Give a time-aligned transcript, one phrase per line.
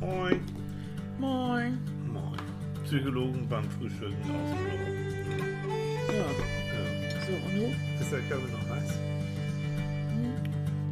[0.00, 0.40] Moin.
[1.18, 1.78] Moin.
[2.06, 2.38] Moin.
[2.84, 4.86] Psychologen beim Frühstücken aus dem Büro.
[6.12, 6.28] Ja,
[6.72, 7.26] Ja.
[7.26, 7.66] so und du?
[8.00, 8.92] Ist der Körper noch heiß?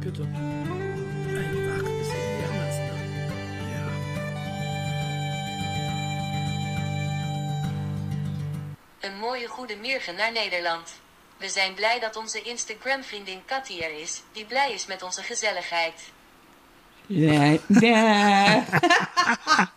[0.01, 0.23] Bitte.
[0.23, 2.95] Einfach anders, ne?
[3.73, 3.87] Ja.
[8.99, 10.99] Een mooie goedemorgen naar Nederland.
[11.37, 16.11] We zijn blij dat onze Instagram-vriendin Cathy er is, die blij is met onze gezelligheid.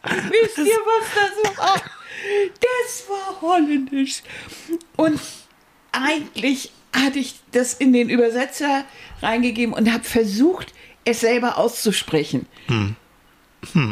[0.03, 1.75] Wisst ihr, was das war?
[2.61, 4.23] Das war holländisch.
[4.97, 5.21] Und
[5.93, 8.85] eigentlich hatte ich das in den Übersetzer
[9.23, 12.47] reingegeben und habe versucht, es selber auszusprechen.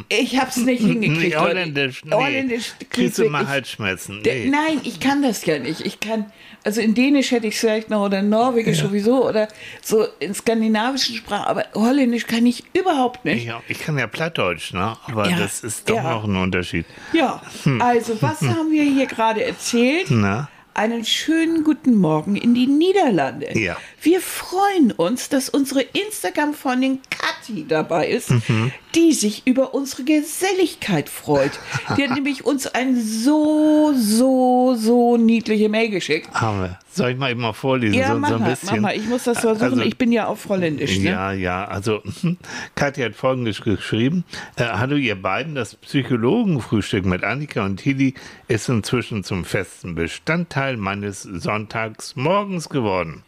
[0.08, 1.34] Ich habe es nicht hingekriegt.
[1.34, 2.14] Nee, Holländisch, nee.
[2.14, 4.22] Holländisch Kriegst du mal Halsschmerzen?
[4.24, 4.48] Nee.
[4.48, 5.82] Nein, ich kann das ja nicht.
[5.82, 6.32] Ich kann,
[6.64, 9.48] also in Dänisch hätte ich es vielleicht noch oder in Norwegisch sowieso oder
[9.82, 13.44] so in skandinavischen Sprachen, aber Holländisch kann ich überhaupt nicht.
[13.44, 14.96] Ich, auch- ich kann ja Plattdeutsch, ne?
[15.06, 16.02] aber Ja, das ist doch ja.
[16.14, 16.86] noch ein Unterschied.
[17.12, 17.42] Ja,
[17.80, 20.06] also was haben wir hier gerade erzählt?
[20.10, 20.48] Na?
[20.78, 23.58] Einen schönen guten Morgen in die Niederlande.
[23.58, 23.76] Ja.
[24.00, 28.70] Wir freuen uns, dass unsere Instagram-Freundin Kathi dabei ist, Mhm.
[28.94, 31.58] die sich über unsere Geselligkeit freut.
[31.96, 36.32] Die hat nämlich uns ein so, so, so niedliche Mail geschickt.
[36.32, 36.78] Haben wir.
[36.98, 37.94] Soll ich mal eben mal vorlesen?
[37.94, 38.68] Ja, so, so mach ein mal, bisschen.
[38.82, 38.96] mach mal.
[38.96, 39.64] Ich muss das versuchen.
[39.72, 40.98] Also- ich bin ja auf Holländisch.
[40.98, 41.10] Ne?
[41.10, 42.02] Ja, ja, also
[42.74, 44.24] Katja hat folgendes geschrieben.
[44.56, 48.14] Äh, Hallo ihr beiden, das Psychologenfrühstück mit Annika und Tilly
[48.48, 53.22] ist inzwischen zum festen Bestandteil meines Sonntagsmorgens geworden.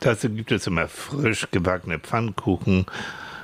[0.00, 2.86] Dazu gibt es immer frisch gebackene Pfannkuchen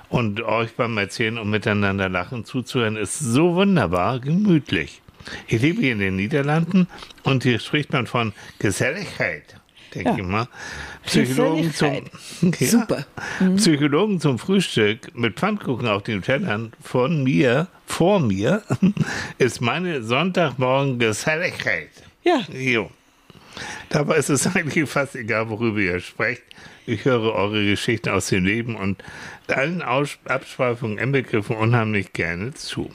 [0.08, 5.02] und euch beim Erzählen und miteinander lachen zuzuhören ist so wunderbar gemütlich.
[5.46, 6.86] Ich lebe hier in den Niederlanden
[7.22, 9.57] und hier spricht man von Geselligkeit,
[9.94, 10.16] denke Ja.
[10.16, 10.48] ich mal.
[11.04, 11.90] Psychologen zum,
[12.40, 12.68] Geselligkeit.
[12.70, 13.06] Super.
[13.40, 13.56] Mhm.
[13.56, 18.62] Psychologen zum Frühstück mit Pfannkuchen auf den Tellern von mir, vor mir,
[19.38, 21.90] ist meine Sonntagmorgen Geselligkeit.
[22.24, 22.42] Ja.
[22.52, 22.90] Jo.
[23.88, 26.42] Dabei ist es eigentlich fast egal, worüber ihr sprecht.
[26.86, 29.02] Ich höre eure Geschichten aus dem Leben und
[29.48, 32.90] allen Aus Abschweifungen inbegriffen unheimlich gerne zu.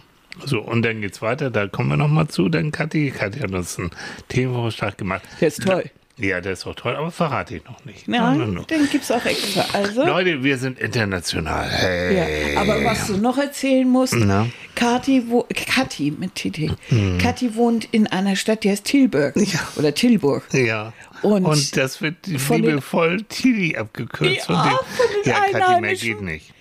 [0.45, 3.11] So, und dann geht's weiter, da kommen wir nochmal zu, dann Kathi.
[3.11, 3.91] Kathi hat uns einen
[4.29, 5.21] Themenvorschlag gemacht.
[5.39, 5.83] Der ist toll.
[6.17, 8.07] Ja, der ist auch toll, aber verrate ich noch nicht.
[8.07, 8.65] Nein, nein, Nein, nein.
[8.69, 9.65] den gibt es auch extra.
[9.73, 11.67] Also, Leute, wir sind international.
[11.67, 12.53] Hey.
[12.53, 12.61] ja.
[12.61, 14.45] Aber was du noch erzählen musst, Na?
[14.75, 16.71] Kathi, wo, Kathi mit TT.
[17.19, 19.35] Kathi wohnt in einer Stadt, die heißt Tilburg.
[19.37, 19.59] Ja.
[19.75, 20.43] Oder Tilburg.
[20.53, 20.93] Ja.
[21.23, 24.47] Und Und, das wird von den- liebevoll Tilly abgekürzt.
[24.49, 26.53] Ja, von den ja, Kathi, mehr geht nicht.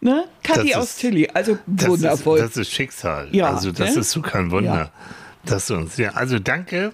[0.00, 0.24] Ne?
[0.44, 1.28] Kathi Das aus ist- Tilly.
[1.34, 2.38] Also Das wundervoll.
[2.38, 3.28] Ist, das ist Schicksal.
[3.32, 4.00] Ja, also das ne?
[4.02, 4.72] ist so kein Wunder.
[4.72, 4.90] Ja.
[5.44, 6.92] Dass du uns, ja, also danke.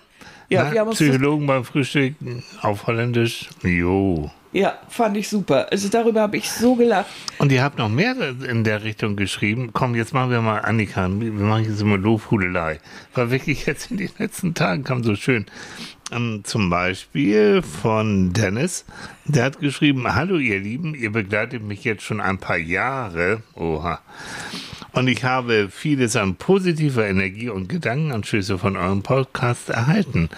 [0.48, 2.14] Ja, Na, Psychologen beim Frühstück
[2.62, 3.48] auf Holländisch.
[3.62, 4.30] Jo.
[4.52, 5.66] ja, fand ich super.
[5.70, 7.10] Also darüber habe ich so gelacht.
[7.38, 8.14] Und ihr habt noch mehr
[8.48, 9.70] in der Richtung geschrieben.
[9.72, 11.08] Komm, jetzt machen wir mal Annika.
[11.10, 12.78] Wir machen jetzt immer Lobhudelei.
[13.14, 15.46] War wirklich jetzt in den letzten Tagen kam so schön.
[16.12, 18.84] Ähm, zum Beispiel von Dennis.
[19.24, 23.42] Der hat geschrieben, hallo ihr Lieben, ihr begleitet mich jetzt schon ein paar Jahre.
[23.54, 23.98] Oha.
[24.96, 30.30] Und ich habe vieles an positiver Energie und Gedankenanstöße von eurem Podcast erhalten.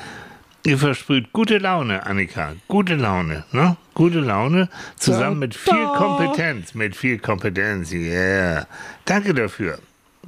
[0.65, 2.55] Ihr versprüht gute Laune, Annika.
[2.67, 3.77] Gute Laune, ne?
[3.95, 4.69] Gute Laune.
[4.97, 5.95] Zusammen mit viel Da.
[5.97, 6.75] Kompetenz.
[6.75, 8.67] Mit viel Kompetenz, yeah.
[9.05, 9.79] Danke dafür.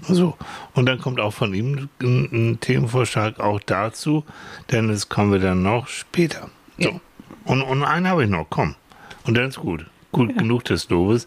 [0.02, 0.36] So.
[0.74, 4.24] Und dann kommt auch von ihm ein, ein Themenvorschlag auch dazu,
[4.70, 6.50] denn es kommen wir dann noch später.
[6.78, 7.00] So.
[7.46, 8.76] Und, und einen habe ich noch, komm.
[9.24, 9.86] Und dann ist gut.
[10.12, 11.26] Gut genug des Lobes.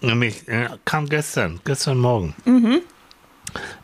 [0.00, 2.34] Nämlich äh, kam gestern, gestern Morgen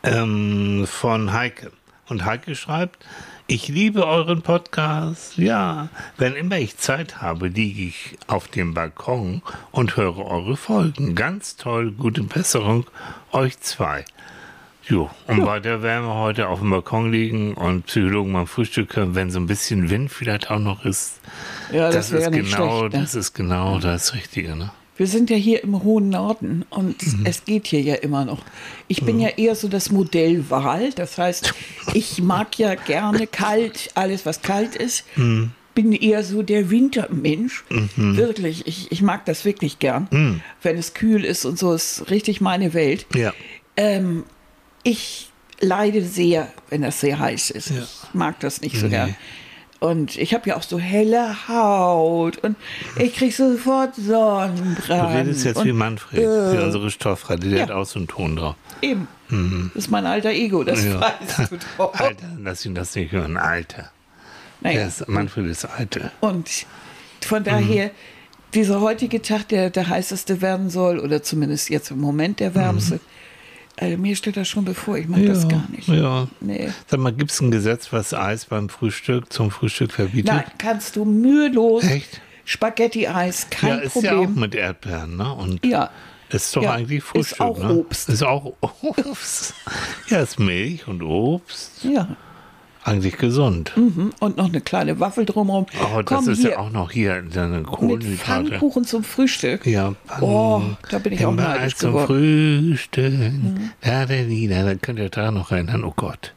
[0.03, 1.71] ähm, von Heike.
[2.07, 3.05] Und Heike schreibt,
[3.47, 5.37] ich liebe euren Podcast.
[5.37, 9.41] Ja, wenn immer ich Zeit habe, liege ich auf dem Balkon
[9.71, 11.15] und höre eure Folgen.
[11.15, 12.85] Ganz toll, gute Besserung,
[13.31, 14.05] euch zwei.
[14.83, 19.13] Jo, und weiter werden wir heute auf dem Balkon liegen und Psychologen beim Frühstück hören,
[19.13, 21.19] wenn so ein bisschen Wind vielleicht auch noch ist.
[21.71, 22.93] Ja, das, das, wäre ist nicht genau, schlecht.
[22.93, 22.99] Ne?
[23.01, 24.71] das ist genau das Richtige, ne?
[24.97, 27.25] Wir sind ja hier im hohen Norden und Mhm.
[27.25, 28.39] es geht hier ja immer noch.
[28.87, 30.91] Ich bin ja eher so das Modell Wahl.
[30.93, 31.53] Das heißt,
[31.93, 35.05] ich mag ja gerne kalt, alles was kalt ist.
[35.15, 35.51] Mhm.
[35.73, 37.63] Bin eher so der Wintermensch.
[37.95, 40.07] Wirklich, ich, ich mag das wirklich gern.
[40.11, 40.41] Mhm.
[40.61, 43.05] Wenn es kühl ist und so, ist richtig meine Welt.
[43.15, 43.33] Ja.
[43.77, 44.25] Ähm,
[44.83, 45.29] ich
[45.59, 47.71] leide sehr, wenn das sehr heiß ist.
[47.71, 48.91] Ich mag das nicht so Nee.
[48.91, 49.15] gern.
[49.79, 52.55] Und ich habe ja auch so helle Haut und
[52.97, 54.87] ich kriege sofort Sonnenbrand.
[55.13, 57.61] Du redest jetzt und, wie Manfred, äh, wie unsere Stoffrad, der ja.
[57.63, 58.55] hat auch so einen Ton drauf.
[58.83, 59.07] Eben.
[59.73, 61.01] Das ist mein alter Ego, das Ja.
[61.01, 61.93] weißt du doch.
[61.95, 63.89] Alter, lass ihn das nicht hören, Alter.
[64.59, 64.85] Naja.
[64.85, 66.11] Ist, Manfred ist Alter.
[66.19, 66.49] Und
[67.21, 67.89] von daher,
[68.53, 72.99] dieser heutige Tag, der der heißeste werden soll, oder zumindest jetzt im Moment der wärmste,
[73.77, 75.87] Also mir steht das schon bevor, ich mag das gar nicht.
[75.87, 76.27] Ja.
[76.39, 76.69] Nee.
[76.87, 80.33] Sag mal, gibt es ein Gesetz, was Eis beim Frühstück zum Frühstück verbietet?
[80.33, 81.83] Nein, kannst du mühelos.
[81.83, 82.21] Echt?
[82.45, 84.39] Spaghetti-Eis, kein ja, ist ja auch Problem.
[84.39, 85.33] mit Erdbeeren, ne?
[85.33, 85.89] Und Ja.
[86.29, 87.73] ist doch Ja, eigentlich ist Frühstück, auch ne?
[87.75, 88.09] Obst.
[88.09, 89.53] Ist auch Obst.
[90.09, 91.83] ja, ist Milch und Obst.
[91.83, 92.07] Ja.
[92.83, 93.73] Eigentlich gesund.
[93.75, 94.11] Mhm.
[94.19, 95.67] Und noch eine kleine Waffel drumherum.
[95.83, 98.17] Oh, das Komm ist hier ja auch noch hier eine mit Kohlenhydrate.
[98.17, 99.67] Pfannkuchen zum Frühstück.
[99.67, 102.07] Ja, Oh, da bin ich auch neidisch zum geworden.
[102.07, 103.13] Frühstück.
[103.81, 105.83] Da, da, da, da, da könnt ihr da noch erinnern.
[105.83, 106.33] Oh Gott.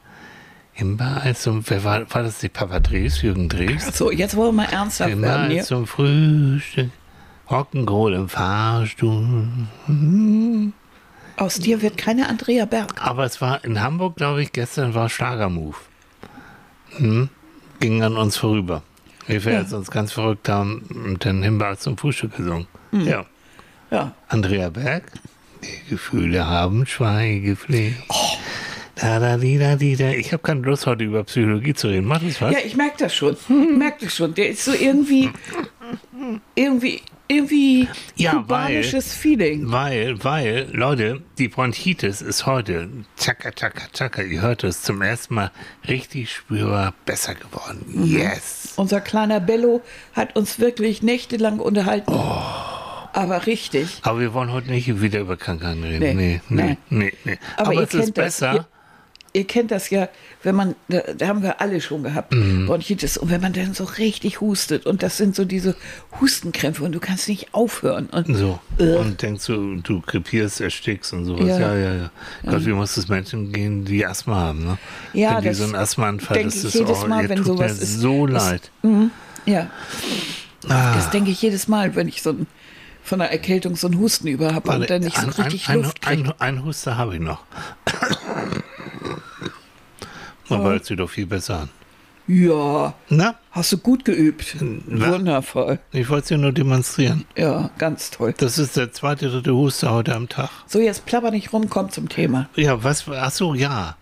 [0.75, 3.97] Himbeereis zum, wer war, war das die Papa Dres, Jürgen Dres?
[3.97, 5.63] So, jetzt wollen wir mal ernsthaft werden Himbeereis hier.
[5.65, 6.91] zum Frühstück.
[7.49, 9.49] Rock'n'Roll im Fahrstuhl.
[11.37, 12.95] Aus dir wird keine Andrea Berg.
[13.05, 15.77] Aber es war in Hamburg, glaube ich, gestern war Schlagermove.
[16.99, 17.29] Hm?
[17.81, 18.83] Ging an uns vorüber.
[19.27, 19.61] Wir Ja.
[19.61, 22.67] jetzt uns ganz verrückt haben und dann Himbeereis zum Frühstück gesungen.
[22.93, 23.25] Ja.
[23.91, 24.15] Ja.
[24.29, 25.05] Andrea Berg.
[25.63, 27.97] Die Gefühle haben Schweigepflicht.
[28.97, 30.11] Da, da, di, da, di, da.
[30.11, 32.07] Ich habe keine Lust, heute über Psychologie zu reden.
[32.07, 32.53] Mach das was?
[32.53, 33.35] Ja, ich merke das schon.
[33.35, 34.35] Ich merke das schon.
[34.35, 35.31] Der ist so irgendwie,
[36.55, 39.71] irgendwie, irgendwie Ja, kubanisches Feeling.
[39.73, 45.35] Weil, weil, Leute, die Bronchitis ist heute, tschakka, tschakka, tschakka, ihr hört es, zum ersten
[45.35, 45.51] Mal
[45.89, 47.85] richtig spürbar besser geworden.
[48.05, 48.75] Yes.
[48.77, 49.81] Unser kleiner Bello
[50.13, 52.13] hat uns wirklich nächtelang unterhalten.
[52.13, 52.43] Oh.
[53.15, 54.01] Aber richtig.
[54.03, 56.17] Aber wir wollen heute nicht wieder über Krankheiten reden.
[56.17, 57.13] Nee, Nee, nee, nee.
[57.25, 57.39] nee.
[57.57, 58.67] Aber Aber, es ist besser.
[59.35, 60.09] Ihr- kennt das ja,
[60.43, 62.67] wenn man, da, da haben wir alle schon gehabt, Mhm.
[62.67, 63.19] Bronchitis.
[63.19, 65.75] Und wenn man dann so richtig hustet und das sind so diese
[66.21, 68.07] Hustenkrämpfe und du kannst nicht aufhören.
[68.07, 68.59] Und So.
[68.79, 68.95] Äh.
[68.97, 71.47] Und denkst du, du krepierst, erstickst und sowas.
[71.47, 71.59] Ja.
[71.59, 72.11] Ja, ja, ja.
[72.49, 74.79] Gott, wie muss es Menschen gehen, die Asthma haben, ne?
[75.13, 77.83] Ja, wenn die das so einen Asthmaanfall, das ist jedes oh, Mal, wenn sowas mir
[77.83, 78.01] ist.
[78.01, 78.71] so leid.
[79.47, 79.69] ja,
[80.69, 80.95] Ah.
[80.95, 82.47] das denke ich jedes Mal, wenn ich so ein,
[83.03, 85.83] von einer Erkältung so einen Husten über habe und dann nicht so ein, richtig ein,
[85.83, 87.43] Luft ein, ein, ein Huster habe ich noch.
[90.51, 90.55] Oh.
[90.55, 91.69] Aber hört sich doch viel besser an.
[92.27, 94.57] Ja, Na, hast du gut geübt.
[94.61, 95.79] wa- Wundervoll.
[95.93, 97.27] ich wollte es dir nur demonstrieren.
[97.37, 98.33] Ja, ganz toll.
[98.39, 100.49] Das ist der zweite, dritte Huster heute am Tag.
[100.67, 102.49] So, jetzt plapper nicht rum, komm zum Thema.
[102.57, 103.05] Ja, was?
[103.11, 103.97] Ach so, ja.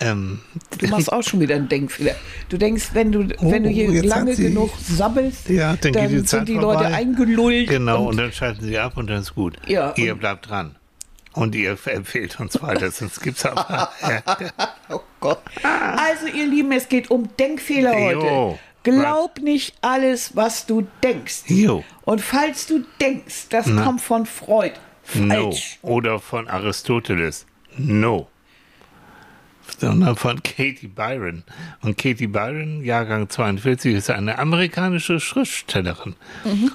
[0.00, 0.40] Ähm,
[0.80, 2.14] Du machst auch schon wieder einen Denkfehler.
[2.50, 6.10] Du denkst, wenn du, wenn du hier Oh, lange sie- genug sabbelst, Ja, dann geht
[6.10, 6.74] die sind die vorbei.
[6.74, 7.68] Leute eingelullt.
[7.70, 9.56] genau, und, und, dann schalten sie ab und dann ist gut.
[9.66, 10.74] Ja, Ihr bleibt dran.
[11.34, 13.90] Und ihr empfehlt uns weiter, sonst gibt es aber.
[14.90, 15.40] oh Gott.
[15.62, 18.26] Also, ihr Lieben, es geht um Denkfehler heute.
[18.26, 18.58] Jo.
[18.82, 21.44] Glaub nicht alles, was du denkst.
[21.46, 21.84] Jo.
[22.04, 24.74] Und falls du denkst, das kommt von Freud,
[25.14, 25.34] No.
[25.52, 25.78] falsch.
[25.82, 27.46] Oder von Aristoteles.
[27.76, 28.28] No.
[29.78, 31.42] Sondern von Katie Byron.
[31.80, 36.14] Und Katie Byron, Jahrgang 42, ist eine amerikanische Schriftstellerin.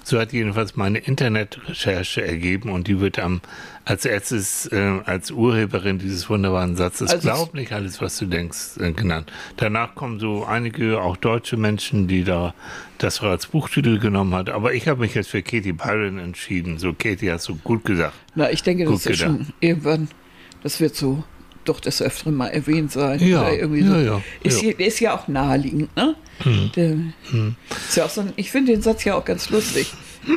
[0.04, 3.42] So hat jedenfalls meine Internetrecherche ergeben und die wird am,
[3.86, 8.78] als erstes äh, als Urheberin dieses wunderbaren Satzes Also Glaub nicht alles, was du denkst,
[8.80, 9.32] äh, genannt.
[9.56, 12.54] Danach kommen so einige, auch deutsche Menschen, die da
[12.98, 14.50] das als Buchtitel genommen hat.
[14.50, 16.78] Aber ich habe mich jetzt für Katie Byron entschieden.
[16.78, 18.14] So, Katie, hast du gut gesagt.
[18.36, 20.10] Na, ich denke, das Gut ist schon irgendwann,
[20.64, 21.24] das wird so
[21.70, 23.20] doch des Öfteren mal erwähnt sein.
[23.20, 23.96] Ja, irgendwie ja, so.
[23.98, 24.72] ja, Ist, ja.
[24.78, 26.16] ist ja auch naheliegend, ne?
[26.76, 26.96] Der,
[27.88, 29.92] Ist ja auch so ein, ich finde den Satz ja auch ganz lustig.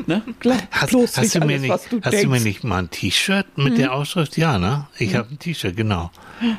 [0.07, 0.23] Ne?
[0.39, 2.17] Klar, Hast, hast, du, mir alles, nicht, du hast denkst.
[2.19, 2.23] Mhm.
[2.23, 4.37] du mir nicht mal ein T-Shirt mit der Ausschrift?
[4.37, 4.87] Ja, ne?
[4.99, 6.11] Ich habe ein T-Shirt, genau.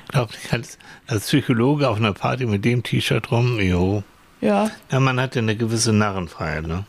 [0.10, 4.04] Glaub ich, als, als Psychologe auf einer Party mit dem T-Shirt rum, jo.
[4.42, 6.84] ja, Ja, man hat ja eine gewisse Narrenfreiheit, ne?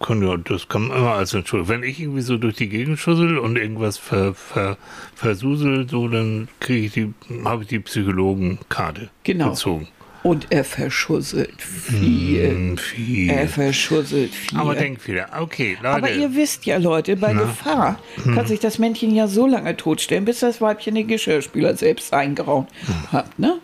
[0.00, 1.68] Kann ja, das kann man immer als Entschuldigung.
[1.82, 4.76] Wenn ich irgendwie so durch die Gegend schussel und irgendwas ver, ver,
[5.14, 7.12] versusel, so, dann kriege ich die,
[7.44, 9.50] habe ich die Psychologenkarte Genau.
[9.50, 9.88] gezogen.
[10.22, 12.50] und er verschusselt viel.
[12.50, 13.30] Hm, viel.
[13.30, 14.58] Er verschusselt viel.
[14.58, 15.28] Aber Denkfehler.
[15.40, 15.88] Okay, Leute.
[15.96, 18.34] Aber ihr wisst ja, Leute, bei Gefahr Hm.
[18.34, 22.68] kann sich das Männchen ja so lange totstellen, bis das Weibchen den Geschirrspüler selbst eingeraunt
[22.86, 23.12] Hm.
[23.12, 23.58] hat, ne?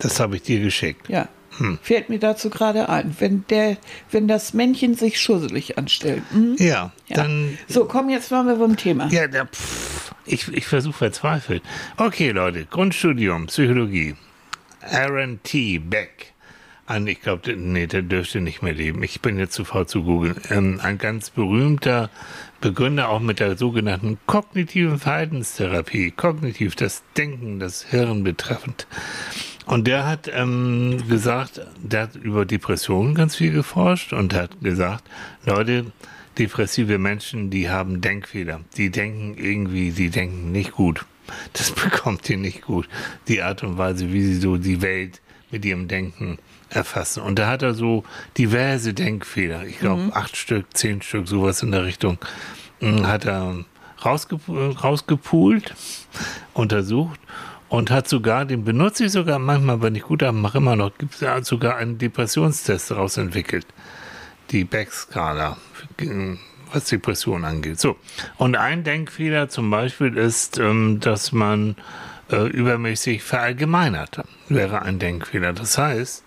[0.00, 1.08] das habe ich dir geschickt.
[1.08, 1.28] Ja.
[1.62, 1.78] Hm.
[1.82, 3.14] Fällt mir dazu gerade ein.
[3.18, 3.76] Wenn, der,
[4.10, 6.22] wenn das Männchen sich schusselig anstellt.
[6.32, 6.56] Hm?
[6.58, 7.16] Ja, Ja.
[7.16, 9.08] dann So, komm, jetzt waren wir beim Thema.
[9.10, 11.62] Ja, der, pff, ich, ich versuche verzweifelt.
[11.96, 14.14] Okay, Leute, Grundstudium, Psychologie.
[14.80, 15.78] Aaron T.
[15.78, 16.32] Beck.
[16.86, 19.02] Ein, ich glaube, nee, der dürfte nicht mehr leben.
[19.04, 20.34] Ich bin jetzt zu faul zu googeln.
[20.50, 22.10] Ähm, ein ganz berühmter
[22.60, 26.10] Begründer auch mit der sogenannten kognitiven Verhaltenstherapie.
[26.10, 28.86] Kognitiv, das Denken, das Hirn betreffend.
[29.72, 35.04] Und der hat ähm, gesagt, der hat über Depressionen ganz viel geforscht und hat gesagt,
[35.46, 35.86] Leute,
[36.38, 38.60] depressive Menschen, die haben Denkfehler.
[38.76, 41.06] Die denken irgendwie, die denken nicht gut.
[41.54, 42.86] Das bekommt ihr nicht gut.
[43.28, 46.36] Die Art und Weise, wie sie so die Welt mit ihrem Denken
[46.68, 47.22] erfassen.
[47.22, 48.04] Und da hat er so
[48.36, 49.64] diverse Denkfehler.
[49.64, 52.18] Ich glaube, acht Stück, zehn Stück, sowas in der Richtung,
[52.80, 53.64] mh, hat er
[54.04, 55.74] rausge rausgepult,
[56.52, 57.20] untersucht
[57.72, 60.92] und hat sogar, den benutze ich sogar manchmal, wenn ich gut habe, mache immer noch,
[60.98, 63.66] gibt es sogar einen Depressionstest daraus entwickelt.
[64.50, 65.56] Die Beck-Skala,
[66.70, 67.80] was Depression angeht.
[67.80, 67.96] So.
[68.36, 71.76] Und ein Denkfehler zum Beispiel ist, ähm, dass man
[72.30, 74.22] äh, übermäßig verallgemeinert.
[74.50, 75.54] Wäre ein Denkfehler.
[75.54, 76.24] Das heißt,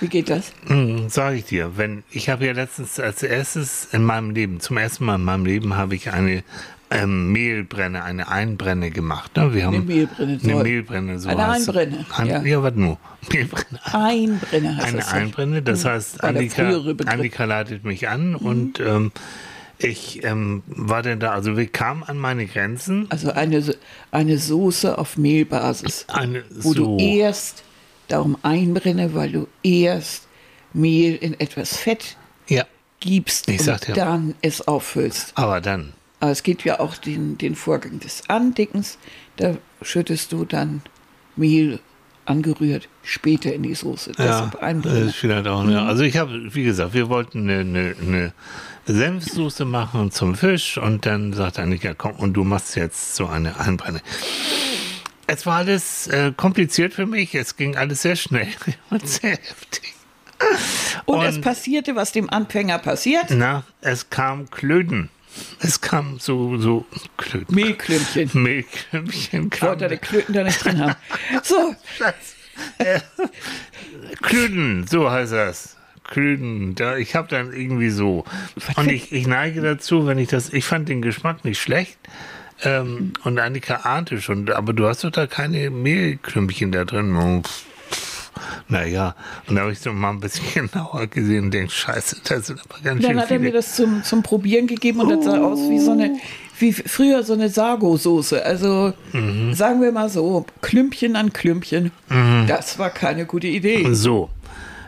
[0.00, 0.52] Wie geht das?
[0.66, 4.76] hm, sage ich dir, wenn ich habe ja letztens als erstes in meinem Leben, zum
[4.76, 6.44] ersten Mal in meinem Leben habe ich eine
[6.94, 9.36] ähm, Mehlbrenne, eine Einbrenne gemacht.
[9.36, 9.52] Ne?
[9.54, 10.62] Wir haben Eine Mehlbrenne, Eine.
[10.62, 11.68] Mehlbrenne, so Eine heißt.
[11.68, 12.42] Einbrenne, Ein, ja.
[12.42, 12.62] ja.
[12.62, 12.98] was nur?
[13.32, 13.80] Mehlbrenne.
[13.92, 15.12] Einbrenner heißt Eine das.
[15.12, 17.10] Einbrenne, das heißt, War der Annika.
[17.10, 19.12] Annika leitet mich an und ähm,
[19.78, 23.06] ich ähm, war denn da, also wir kamen an meine Grenzen.
[23.10, 23.62] Also eine,
[24.12, 27.64] eine Soße auf Mehlbasis, Eine, wo so, du erst,
[28.08, 30.28] darum einbrenne, weil du erst
[30.72, 32.16] Mehl in etwas Fett
[32.48, 32.64] ja,
[33.00, 33.94] gibst Ich und dir.
[33.94, 35.32] dann es auffüllst.
[35.36, 35.92] aber dann,
[36.24, 38.96] Aber es gibt ja auch den, den Vorgang des Andickens.
[39.36, 40.80] Da schüttest du dann
[41.36, 41.80] Mehl
[42.24, 44.12] angerührt später in die Soße.
[44.16, 45.08] ja, das einbrennen.
[45.08, 45.84] ist vielleicht auch, ja.
[45.84, 48.32] Also ich habe, wie gesagt, wir wollten eine, eine, eine
[48.86, 53.60] Senfsoße machen zum Fisch und dann sagt Annika, komm, und du machst jetzt so eine
[53.60, 54.00] Einbrenne.
[55.26, 58.48] Es war alles äh, kompliziert für mich, es ging alles sehr schnell
[58.88, 59.92] und sehr heftig.
[61.04, 63.26] Und, es und- passierte, was dem Anfänger passiert.
[63.28, 65.10] Na, es kam Klöten.
[65.60, 66.86] Es kam so, so
[67.16, 67.54] Klöten.
[67.54, 68.30] Mehlklümpchen.
[68.34, 70.94] Mehlklümpchen Ich wollte die Klöten da nicht drin haben.
[71.42, 71.74] So,
[74.22, 75.76] Klöten, so heißt das.
[76.04, 78.24] Klöten, da, ich habe dann irgendwie so.
[78.76, 81.98] Und ich, ich neige dazu, wenn ich das, ich fand den Geschmack nicht schlecht.
[82.62, 87.42] Ähm, und Annika ahnte schon, aber du hast doch da keine Mehlklümpchen da drin.
[87.42, 87.64] Pff.
[88.68, 89.14] Naja,
[89.46, 92.60] und da habe ich so mal ein bisschen genauer gesehen und denke, scheiße, das sind
[92.60, 93.40] aber ganz dann schön hat er viele.
[93.40, 96.16] mir das zum, zum Probieren gegeben und das sah aus wie so eine,
[96.58, 98.44] wie früher so eine Sago-Soße.
[98.44, 99.54] Also Mhm.
[99.54, 101.90] sagen wir mal so, Klümpchen an Klümpchen.
[102.46, 103.86] Das war keine gute Idee.
[103.92, 104.30] So.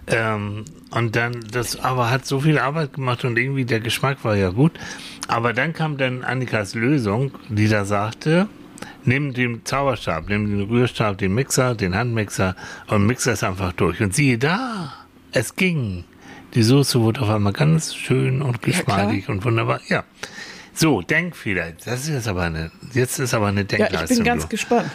[0.08, 4.36] Ähm, und dann, das aber hat so viel Arbeit gemacht und irgendwie der Geschmack war
[4.36, 4.72] ja gut.
[5.28, 8.46] Aber dann kam dann Annikas Lösung, die da sagte,
[9.06, 12.54] nimm den Zauberstab, nimm den Rührstab, den Mixer, den Handmixer
[12.88, 14.00] und mix das einfach durch.
[14.00, 14.92] Und siehe da,
[15.32, 16.04] es ging.
[16.54, 19.80] Die Soße wurde auf einmal ganz schön und geschmeidig und wunderbar.
[19.88, 20.04] Ja.
[20.72, 21.72] So, Denkfehler.
[21.84, 24.02] Das ist jetzt aber eine, jetzt ist aber eine Ja, Denkleistung.
[24.02, 24.48] ich bin ganz du.
[24.48, 24.90] gespannt.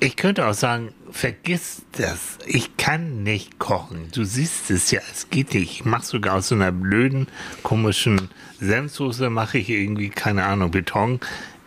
[0.00, 2.38] Ich könnte auch sagen, vergiss das.
[2.46, 4.08] Ich kann nicht kochen.
[4.12, 5.70] Du siehst es ja, es geht nicht.
[5.70, 7.28] Ich mache sogar aus so einer blöden,
[7.62, 11.20] komischen Senfsoße, mache ich irgendwie, keine Ahnung, Beton.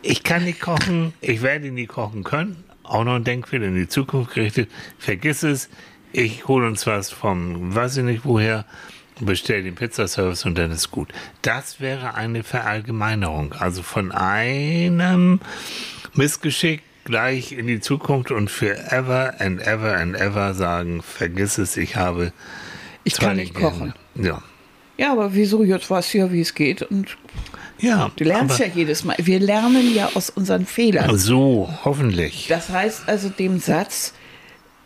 [0.08, 2.64] Ich kann nicht kochen, ich werde nie kochen können.
[2.84, 4.70] Auch noch ein Denkfehler in die Zukunft gerichtet.
[5.00, 5.68] Vergiss es.
[6.12, 8.66] Ich hole uns was vom, weiß ich nicht woher,
[9.20, 11.12] bestell den Pizzaservice und dann ist gut.
[11.42, 13.54] Das wäre eine Verallgemeinerung.
[13.54, 15.40] Also von einem
[16.14, 21.78] Missgeschick gleich in die Zukunft und für ever and ever and ever sagen, vergiss es,
[21.78, 22.32] ich habe
[23.04, 23.96] Ich kann nicht kochen.
[24.14, 24.44] Ja.
[24.98, 25.64] Ja, aber wieso?
[25.64, 26.82] Jetzt weißt du ja, wie es geht.
[26.82, 27.18] Und
[27.80, 28.12] Ja.
[28.16, 29.16] du lernst ja jedes Mal.
[29.20, 31.18] Wir lernen ja aus unseren Fehlern.
[31.18, 32.48] So, hoffentlich.
[32.48, 34.14] Das heißt also dem Satz,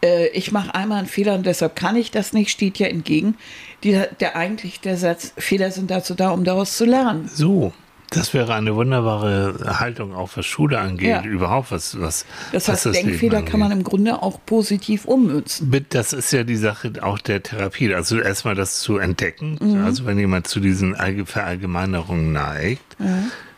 [0.03, 3.35] äh, ich mache einmal einen Fehler und deshalb kann ich das nicht, steht ja entgegen.
[3.83, 7.29] Die, der eigentlich der Satz, Fehler sind dazu da, um daraus zu lernen.
[7.33, 7.71] So.
[8.11, 11.21] Das wäre eine wunderbare Haltung, auch was Schule angeht, Ja.
[11.23, 15.85] überhaupt was, was Das was heißt, Leben Denkfehler kann man im Grunde auch positiv ummünzen.
[15.89, 17.93] Das ist ja die Sache auch der Therapie.
[17.93, 19.57] Also erstmal das zu entdecken.
[19.61, 19.83] Mhm.
[19.85, 22.97] Also wenn jemand zu diesen Allge- Verallgemeinerungen neigt,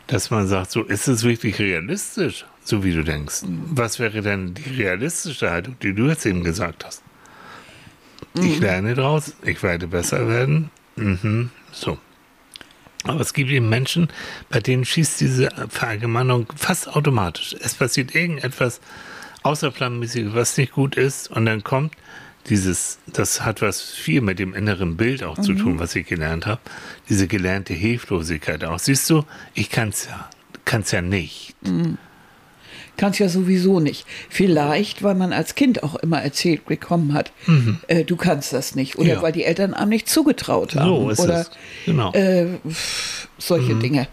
[0.07, 3.43] dass man sagt, so ist es wirklich realistisch, so wie du denkst.
[3.43, 3.63] Mhm.
[3.69, 7.01] Was wäre denn die realistische Haltung, die du jetzt eben gesagt hast?
[8.35, 8.61] Ich Mhm.
[8.61, 10.69] lerne draus, ich werde besser werden.
[10.97, 11.51] Mhm.
[11.71, 11.97] So.
[13.03, 14.09] Aber es gibt eben Menschen,
[14.49, 17.55] bei denen schießt diese Verallgemeinerung fast automatisch.
[17.59, 18.79] Es passiert irgendetwas
[19.43, 21.93] Außerplanmäßiges, was nicht gut ist, und dann kommt
[22.49, 26.45] dieses, das hat was viel mit dem inneren Bild auch zu tun, was ich gelernt
[26.45, 26.61] habe,
[27.09, 28.79] diese gelernte Hilflosigkeit auch.
[28.79, 30.29] Siehst du, ich kann es ja,
[30.65, 31.55] kann's ja nicht.
[33.01, 34.05] Kannst ja sowieso nicht.
[34.29, 37.31] Vielleicht, weil man als Kind auch immer erzählt bekommen hat,
[37.87, 38.95] äh, du kannst das nicht.
[38.97, 39.09] Oder Mhm.
[39.15, 39.21] Ja.
[39.23, 40.87] weil die Eltern einem nicht zugetraut haben.
[40.87, 41.51] So ist Oder es.
[41.87, 42.11] Genau.
[42.13, 42.45] äh,
[43.39, 44.07] solche Dinge.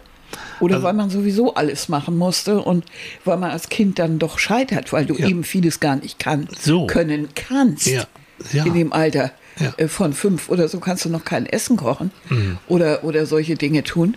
[0.60, 2.86] Oder Also- weil man sowieso alles machen musste und
[3.26, 5.28] weil man als Kind dann doch scheitert, weil du Ja.
[5.28, 6.86] eben vieles gar nicht kann, So.
[6.86, 7.88] können kannst.
[7.88, 8.04] Ja.
[8.52, 8.64] Ja.
[8.64, 9.32] In dem Alter
[9.76, 12.56] äh, von fünf oder so kannst du noch kein Essen kochen Mhm.
[12.68, 14.16] oder, oder solche Dinge tun.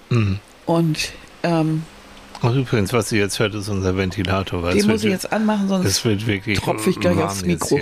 [0.66, 1.12] Und
[1.44, 1.84] ähm,
[2.42, 4.64] Ach, übrigens, was ihr jetzt hört, ist unser Ventilator.
[4.64, 7.80] Weil den muss ich jetzt anmachen, sonst es wird wirklich tropfe ich gleich aufs Mikro.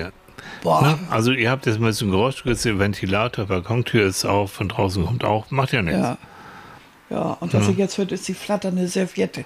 [0.64, 5.06] Na, also ihr habt jetzt ein bisschen Geräusch, der Ventilator, Balkontür ist auf, von draußen
[5.06, 6.00] kommt auch, macht ja nichts.
[6.00, 6.18] Ja.
[7.10, 9.44] Ja, und was ich jetzt hört, ist die flatternde Serviette.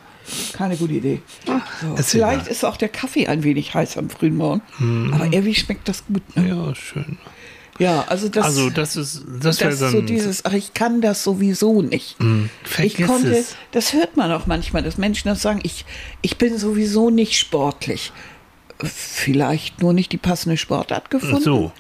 [0.52, 1.22] Keine gute Idee.
[1.46, 2.52] So, erzähl vielleicht mal.
[2.52, 4.62] ist auch der Kaffee ein wenig heiß am frühen Morgen.
[5.14, 6.24] Aber irgendwie schmeckt das gut.
[6.36, 6.50] Ne?
[6.50, 7.18] Ja, schön.
[7.80, 11.24] Ja, also das, Also das ist, das das dann, so dieses, ach, ich kann das
[11.24, 12.16] sowieso nicht.
[12.20, 13.56] Ich vergiss konnte, es.
[13.72, 15.86] das hört man auch manchmal, dass Menschen das sagen, ich,
[16.22, 18.12] ich bin sowieso nicht sportlich.
[18.80, 21.42] Vielleicht nur nicht die passende Sportart gefunden.
[21.42, 21.72] So.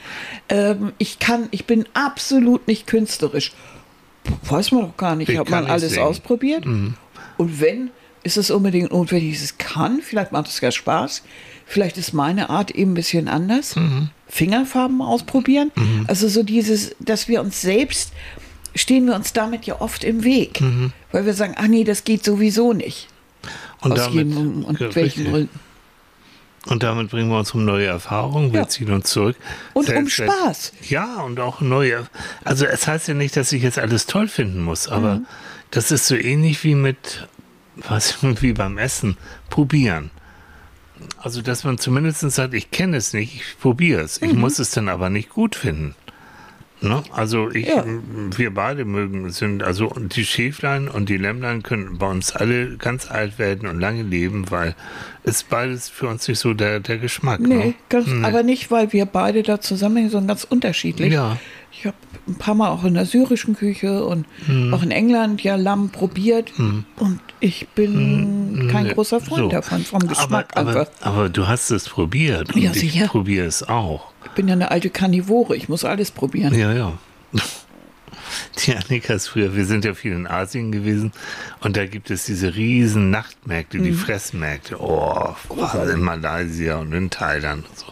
[0.50, 3.51] Ähm, ich kann, ich bin absolut nicht künstlerisch.
[4.43, 5.29] Weiß man doch gar nicht.
[5.29, 6.05] Ich Hat kann man alles singen.
[6.05, 6.65] Ausprobiert?
[6.65, 6.95] Und
[7.38, 7.91] wenn,
[8.23, 10.01] ist es unbedingt notwendig, es kann.
[10.01, 11.23] Vielleicht macht es ja Spaß.
[11.65, 13.75] Vielleicht ist meine Art eben ein bisschen anders.
[13.75, 14.10] Mhm.
[14.27, 15.72] Fingerfarben ausprobieren.
[16.08, 18.12] Also so dieses, dass wir uns selbst,
[18.75, 20.60] stehen wir uns damit ja oft im Weg.
[20.62, 20.91] Mhm.
[21.12, 23.08] Weil wir sagen, ach nee, das geht sowieso nicht.
[23.82, 25.25] und Aus damit, jedem und Ja, welchen.
[25.25, 25.60] Gründen.
[26.65, 28.67] Und damit bringen wir uns um neue Erfahrungen, wir Ja.
[28.70, 29.36] ziehen uns zurück.
[29.74, 30.72] Und um Selbst- Spaß.
[30.88, 32.08] Ja, und auch neue.
[32.46, 35.25] Also es heißt ja nicht, dass ich jetzt alles toll finden muss, aber Mhm.
[35.72, 37.27] das ist so ähnlich wie mit,
[37.75, 39.17] was, wie beim Essen,
[39.50, 40.10] probieren.
[41.17, 44.22] Also, dass man zumindest sagt, ich kenne es nicht, ich probiere es.
[44.22, 44.27] Mhm.
[44.29, 45.95] Ich muss es dann aber nicht gut finden.
[46.83, 47.01] Ne?
[47.13, 47.86] Also ich, Ja.
[48.36, 53.10] wir beide mögen, sind, also die Schäflein und die Lämmlein können bei uns alle ganz
[53.10, 54.75] alt werden und lange leben, weil
[55.24, 57.39] es beides für uns nicht so der, der Geschmack.
[57.39, 57.74] Nee, ne?
[57.88, 61.13] ganz, aber nicht, weil wir beide da zusammenhängen, sondern ganz unterschiedlich.
[61.13, 61.38] Ja.
[61.75, 64.74] Ich habe ein paar Mal auch in der syrischen Küche und Hm.
[64.74, 69.46] auch in England ja Lamm probiert und ich bin kein Nee, großer Freund Hm.
[69.46, 69.50] so.
[69.50, 70.88] davon, vom Geschmack aber, einfach.
[71.01, 73.08] aber du hast es probiert Ja, und ich sicher.
[73.08, 74.12] probiere es auch.
[74.25, 76.53] Ich bin ja eine alte Karnivore, ich muss alles probieren.
[76.58, 76.94] Ja, ja.
[78.65, 81.12] Die Annika ist früher, wir sind ja viel in Asien gewesen
[81.62, 83.84] und da gibt es diese riesen Nachtmärkte, Mhm.
[83.84, 84.80] die Fressmärkte.
[84.80, 85.36] Oh,
[85.92, 87.86] in Malaysia und in Thailand und so.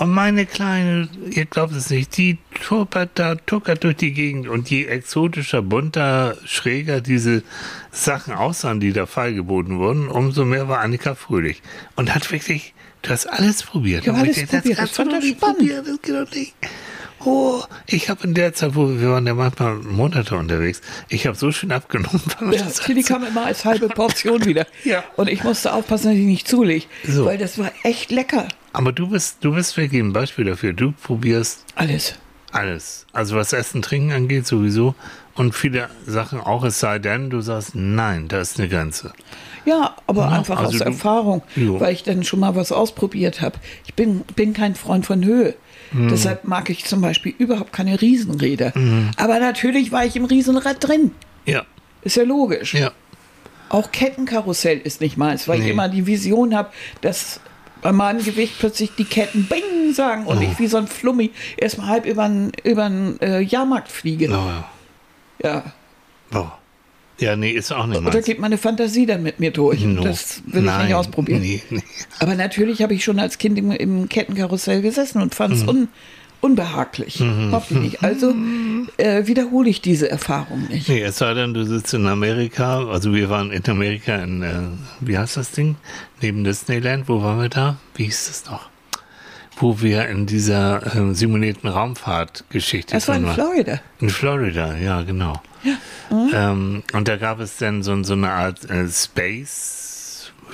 [0.00, 4.70] Und meine Kleine, ihr glaubt es nicht, die tuppert da, tuckert durch die Gegend und
[4.70, 7.42] je exotischer, bunter, schräger diese
[7.92, 11.60] Sachen aussahen, die da feilgeboten wurden, umso mehr war Annika fröhlich.
[11.96, 14.04] Und hat wirklich, du hast alles probiert.
[14.04, 15.58] Ich habe Und alles probiert, das du fand nicht spannend.
[15.58, 16.54] probieren, das geht doch nicht.
[17.22, 21.36] Oh, ich habe in der Zeit, wo wir waren ja manchmal Monate unterwegs, ich habe
[21.36, 22.22] so schön abgenommen.
[22.50, 24.66] Ja, das die kam immer als halbe Portion wieder.
[24.84, 25.04] Ja.
[25.16, 27.26] Und ich musste aufpassen, dass ich nicht zulege, So.
[27.26, 28.48] weil das war echt lecker.
[28.72, 30.72] Aber du bist, du bist wirklich ein Beispiel dafür.
[30.72, 32.14] Du probierst Alles.
[32.52, 33.06] alles.
[33.12, 34.94] Also was Essen, Trinken angeht sowieso.
[35.34, 39.12] Und viele Sachen auch, es sei denn, du sagst, nein, da ist eine Grenze.
[39.64, 41.80] Ja, aber Ja, einfach also aus du- Erfahrung, Jo.
[41.80, 43.56] weil ich dann schon mal was ausprobiert habe.
[43.86, 45.54] Ich bin, bin kein Freund von Höhe.
[45.92, 46.08] Hm.
[46.08, 48.72] Deshalb mag ich zum Beispiel überhaupt keine Riesenräder.
[48.76, 49.10] Mhm.
[49.16, 51.12] Aber natürlich war ich im Riesenrad drin.
[51.46, 51.64] Ja,
[52.02, 52.74] Ist ja logisch.
[52.74, 52.92] ja.
[53.68, 55.66] Auch Kettenkarussell ist nicht meins, weil Nee.
[55.66, 56.70] ich immer die Vision habe,
[57.02, 57.40] dass
[57.82, 60.40] bei meinem Gewicht plötzlich die Ketten Bing sagen und Oh.
[60.42, 64.26] ich wie so ein Flummi erstmal halb über den äh, Jahrmarkt fliege.
[64.28, 64.70] Oh, ja.
[65.42, 65.64] Ja.
[66.30, 66.56] Boah.
[67.18, 68.24] Ja, nee, ist auch nicht Oder meins.
[68.24, 69.82] geht meine Fantasie dann mit mir durch?
[69.84, 70.02] No.
[70.02, 71.42] Das will ich Nein, nicht ausprobieren.
[71.42, 71.82] Nee, nee.
[72.18, 75.88] Aber natürlich habe ich schon als Kind im, im Kettenkarussell gesessen und fand es un,
[76.40, 77.20] unbehaglich.
[77.50, 78.02] Hoffe ich nicht.
[78.02, 78.34] Also
[78.96, 80.88] äh, wiederhole ich diese Erfahrung nicht.
[80.88, 82.86] Nee, es sei denn, du sitzt in Amerika.
[82.88, 84.52] Also wir waren in Amerika in, äh,
[85.00, 85.76] wie heißt das Ding?
[86.20, 87.08] Neben Disneyland.
[87.08, 87.76] Wo waren wir da?
[87.94, 88.68] Wie hieß das noch?
[89.56, 93.34] Wo wir in dieser äh, simulierten Raumfahrtgeschichte Das war in waren.
[93.34, 93.80] Florida.
[94.00, 95.34] In Florida, ja, genau.
[96.34, 99.79] Ähm, und da gab es dann so, so eine Art äh, Space,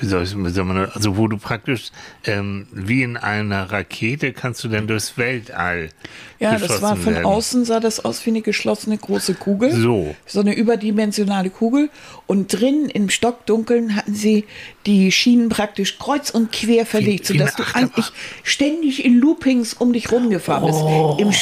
[0.00, 1.90] wie soll, ich, das- also wo du praktisch
[2.24, 5.90] ähm, wie in einer Rakete kannst du dann durchs Weltall.
[6.38, 7.24] Ja, das war von werden.
[7.24, 9.72] außen sah das aus wie eine geschlossene große Kugel.
[9.72, 10.14] So.
[10.26, 11.90] So eine überdimensionale Kugel.
[12.26, 14.44] Und drin im Stockdunkeln hatten sie
[14.84, 18.06] die Schienen praktisch kreuz und quer verlegt, wie sodass du eigentlich
[18.42, 20.78] ständig in Loopings um dich rumgefahren bist.
[20.80, 21.16] Oh.
[21.18, 21.32] Im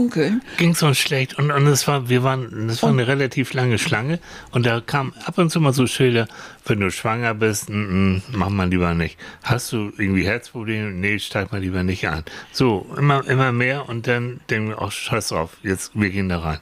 [0.00, 0.40] Stockdunkeln.
[0.56, 3.76] ging es uns schlecht und, und es war, wir waren, das war eine relativ lange
[3.76, 4.20] Schlange
[4.52, 6.28] und da kam ab und zu mal so Schilder,
[6.64, 7.74] wenn du schwanger bist, mm,
[8.14, 9.18] mm, mach mal lieber nicht.
[9.42, 10.92] Hast du irgendwie Herzprobleme?
[10.92, 12.22] Nee, steig mal lieber nicht ein.
[12.52, 16.38] So, immer, immer mehr und dann denken wir, auch scheiß drauf, jetzt, wir gehen da
[16.38, 16.58] rein.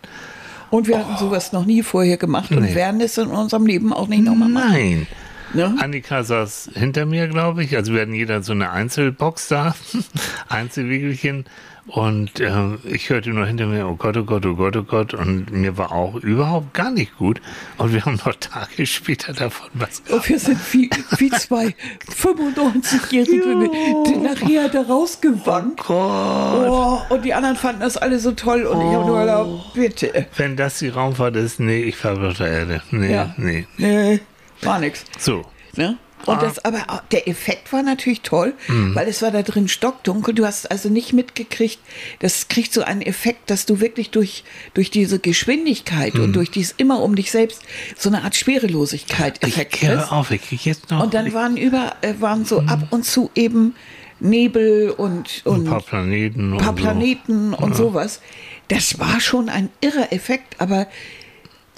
[0.71, 2.75] Und wir hatten sowas noch nie vorher gemacht und Nee.
[2.75, 4.71] werden es in unserem Leben auch nicht nochmal machen.
[4.73, 5.07] Nein.
[5.55, 5.75] Ne?
[5.81, 7.75] Annika saß hinter mir, glaube ich.
[7.77, 9.75] Also wir hatten jeder so eine Einzelbox da,
[10.49, 11.47] Einzelwiegelchen.
[11.87, 12.53] Und äh,
[12.85, 15.15] ich hörte nur hinter mir, oh Gott, oh Gott, oh Gott, oh Gott.
[15.15, 17.41] Und mir war auch überhaupt gar nicht gut.
[17.79, 21.75] Und wir haben noch Tage später davon was Und wir sind wie, wie zwei
[22.11, 23.71] 95-Jährige,
[24.07, 25.79] die nachher da rausgewandt.
[25.79, 26.69] Gott.
[26.69, 30.27] Oh, und die anderen fanden das alle so toll und ich habe nur gedacht, bitte.
[30.37, 32.83] Wenn das die Raumfahrt ist, nee, ich fahre auf der Erde.
[32.91, 33.35] Nee, Ja.
[33.39, 33.67] nee.
[33.79, 34.21] Nee,
[34.63, 35.05] war nix.
[35.19, 35.45] So.
[35.77, 35.97] Ne?
[36.27, 36.41] Und Ah.
[36.41, 40.35] das, aber auch- der Effekt war natürlich toll, weil es war da drin stockdunkel.
[40.35, 41.79] Du hast also nicht mitgekriegt,
[42.19, 44.43] das kriegt so einen Effekt, dass du wirklich durch,
[44.75, 47.63] durch diese Geschwindigkeit und durch dieses immer um dich selbst
[47.97, 50.13] so eine Art Schwerelosigkeit Ich Effekt kehre kriegst.
[50.13, 53.31] auf, ich krieg jetzt noch Und dann waren über, äh, waren so ab und zu
[53.37, 53.77] eben
[54.21, 56.55] Nebel und, ein und paar Planeten.
[56.55, 56.83] ein paar und so.
[56.83, 58.21] Planeten und sowas.
[58.67, 60.89] Das war schon ein irrer Effekt, aber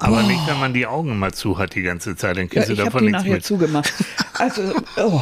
[0.00, 2.70] Aber nicht, wenn man die Augen mal zu hat die ganze Zeit, dann Ja, kriegst
[2.70, 3.44] ich du davon nichts nachher mit.
[3.44, 3.92] zugemacht.
[4.34, 4.62] Also,
[4.96, 5.20] oh.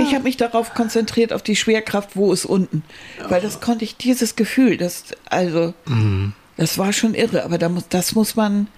[0.00, 2.82] ich habe mich darauf konzentriert, auf die Schwerkraft, wo ist unten.
[3.28, 6.32] Weil das konnte ich, dieses Gefühl, das, also, Mhm.
[6.56, 8.68] das war schon irre, aber da muss, das muss man,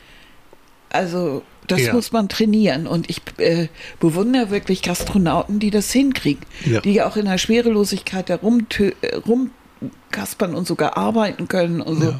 [0.90, 1.94] also, das Ja.
[1.94, 2.86] muss man trainieren.
[2.86, 3.68] Und ich äh,
[4.00, 6.44] bewundere wirklich Gastronauten, die das hinkriegen.
[6.64, 6.80] Ja.
[6.80, 12.14] Die ja auch in der Schwerelosigkeit da äh, rumkaspern und sogar arbeiten können und so.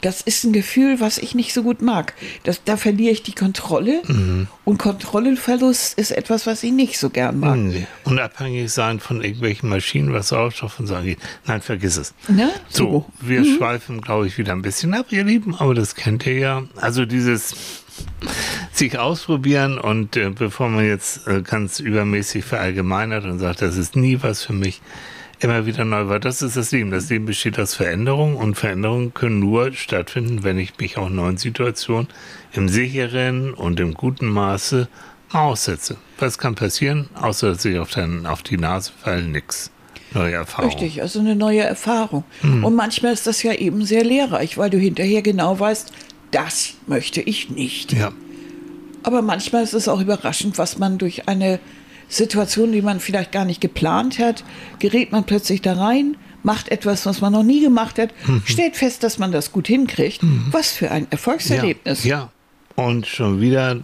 [0.00, 2.14] Das ist ein Gefühl, was ich nicht so gut mag.
[2.44, 4.02] Das, da verliere ich die Kontrolle.
[4.06, 4.48] Mhm.
[4.64, 7.56] Und Kontrollenverlust ist etwas, was ich nicht so gern mag.
[7.56, 7.86] Nee.
[8.04, 11.18] Und abhängig sein von irgendwelchen Maschinen, was Sauerstoff und so angeht.
[11.46, 12.14] Nein, vergiss es.
[12.28, 12.50] Ne?
[12.68, 16.38] So, wir schweifen, glaube ich, wieder ein bisschen ab, ihr Lieben, aber das kennt ihr
[16.38, 16.62] ja.
[16.76, 17.54] Also dieses
[18.72, 23.96] sich ausprobieren und äh, bevor man jetzt äh, ganz übermäßig verallgemeinert und sagt, das ist
[23.96, 24.80] nie was für mich,
[25.40, 26.20] immer wieder neu war.
[26.20, 26.90] Das ist das Leben.
[26.90, 31.38] Das Leben besteht aus Veränderungen und Veränderungen können nur stattfinden, wenn ich mich auch neuen
[31.38, 32.08] Situationen
[32.52, 34.88] im sicheren und im guten Maße
[35.32, 35.96] aussetze.
[36.18, 39.22] Was kann passieren, außer dass ich auf, den, auf die Nase falle?
[39.22, 39.70] Nix.
[40.12, 40.70] Neue Erfahrung.
[40.70, 42.24] Richtig, also eine neue Erfahrung.
[42.42, 42.64] Mhm.
[42.64, 45.92] Und manchmal ist das ja eben sehr lehrreich, weil du hinterher genau weißt,
[46.32, 47.92] das möchte ich nicht.
[47.92, 48.12] Ja.
[49.02, 51.60] Aber manchmal ist es auch überraschend, was man durch eine
[52.10, 54.44] Situation, die man vielleicht gar nicht geplant hat,
[54.80, 58.42] gerät man plötzlich da rein, macht etwas, was man noch nie gemacht hat, Mhm.
[58.44, 60.20] stellt fest, dass man das gut hinkriegt.
[60.50, 62.04] Was für ein Erfolgserlebnis.
[62.04, 62.30] Ja,
[62.76, 62.84] ja.
[62.84, 63.78] Und schon wieder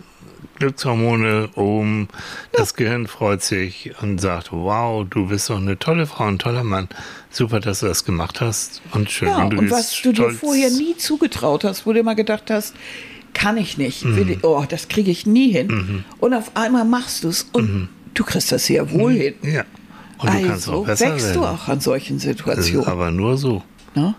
[0.58, 2.08] Glückshormone oben.
[2.52, 6.64] Das Gehirn freut sich und sagt, wow, du bist doch eine tolle Frau, ein toller
[6.64, 6.88] Mann.
[7.30, 8.80] Super, dass du das gemacht hast.
[8.92, 9.28] Und schön.
[9.28, 12.50] Ja, und du und was du dir vorher nie zugetraut hast, wo du immer gedacht
[12.50, 12.74] hast,
[13.34, 14.16] kann ich nicht, Mhm.
[14.16, 16.04] will ich, oh, das kriege ich nie hin.
[16.20, 19.35] Und auf einmal machst du es und du kriegst das sehr wohl hin.
[19.42, 19.62] Ja.
[19.62, 19.68] Mhm.
[20.18, 21.40] Und du kannst also auch besser wächst werden.
[21.42, 22.87] du auch an solchen Situationen.
[22.87, 23.62] aber nur so.
[23.94, 24.14] Ne?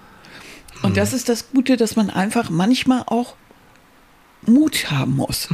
[0.84, 3.36] Und das ist das Gute, dass man einfach manchmal auch
[4.46, 5.50] Mut haben muss,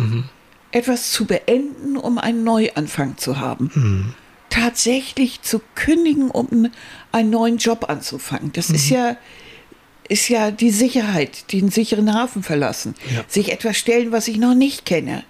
[0.72, 4.14] etwas zu beenden, um einen Neuanfang zu haben.
[4.50, 6.70] Tatsächlich zu kündigen, um
[7.14, 8.52] einen neuen Job anzufangen.
[8.54, 9.16] Das ist ja
[10.10, 13.24] ist ja die Sicherheit, den sicheren Hafen verlassen, Ja.
[13.30, 15.24] sich etwas stellen, was ich noch nicht kenne.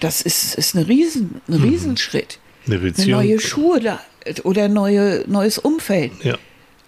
[0.00, 2.38] Das ist, ist eine Riesen, ein Riesenschritt.
[2.66, 4.00] Eine Eine neue Schuhe da,
[4.42, 6.36] oder neue, neues Umfeld Ja.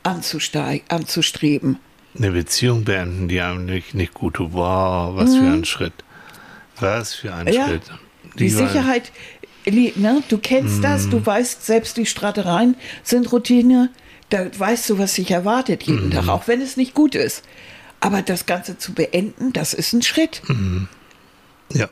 [0.03, 1.79] anzustreben.
[2.16, 4.53] Eine Beziehung beenden, die einem nicht, nicht gut tut.
[4.53, 5.92] Wow, was für ein Schritt.
[6.81, 7.53] Was für ein Mhm.
[7.53, 7.66] Ja.
[7.68, 7.83] Schritt.
[8.38, 9.12] Die waren- Sicherheit,
[9.66, 10.23] ne?
[10.29, 11.11] du kennst das, Mhm.
[11.11, 13.90] du weißt, selbst die Stratereien sind Routine,
[14.31, 16.11] da weißt du, was dich erwartet jeden Mhm.
[16.12, 17.42] Tag, auch wenn es nicht gut ist.
[18.01, 20.42] Aber das Ganze zu beenden, das ist ein Schritt.
[20.49, 20.88] Mhm.
[21.73, 21.88] Ja.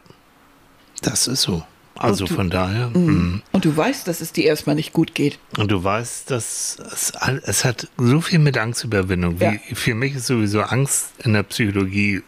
[1.03, 1.65] Das ist so.
[1.99, 2.89] Also du- von daher.
[2.89, 3.41] mm.
[3.53, 5.39] Und du weißt, dass es dir erstmal nicht gut geht.
[5.57, 7.13] Und du weißt, dass es,
[7.45, 9.41] es hat so viel mit Angstüberwindung.
[9.41, 9.55] Wie, Ja.
[9.73, 12.23] Für mich ist sowieso Angst in der Psychologie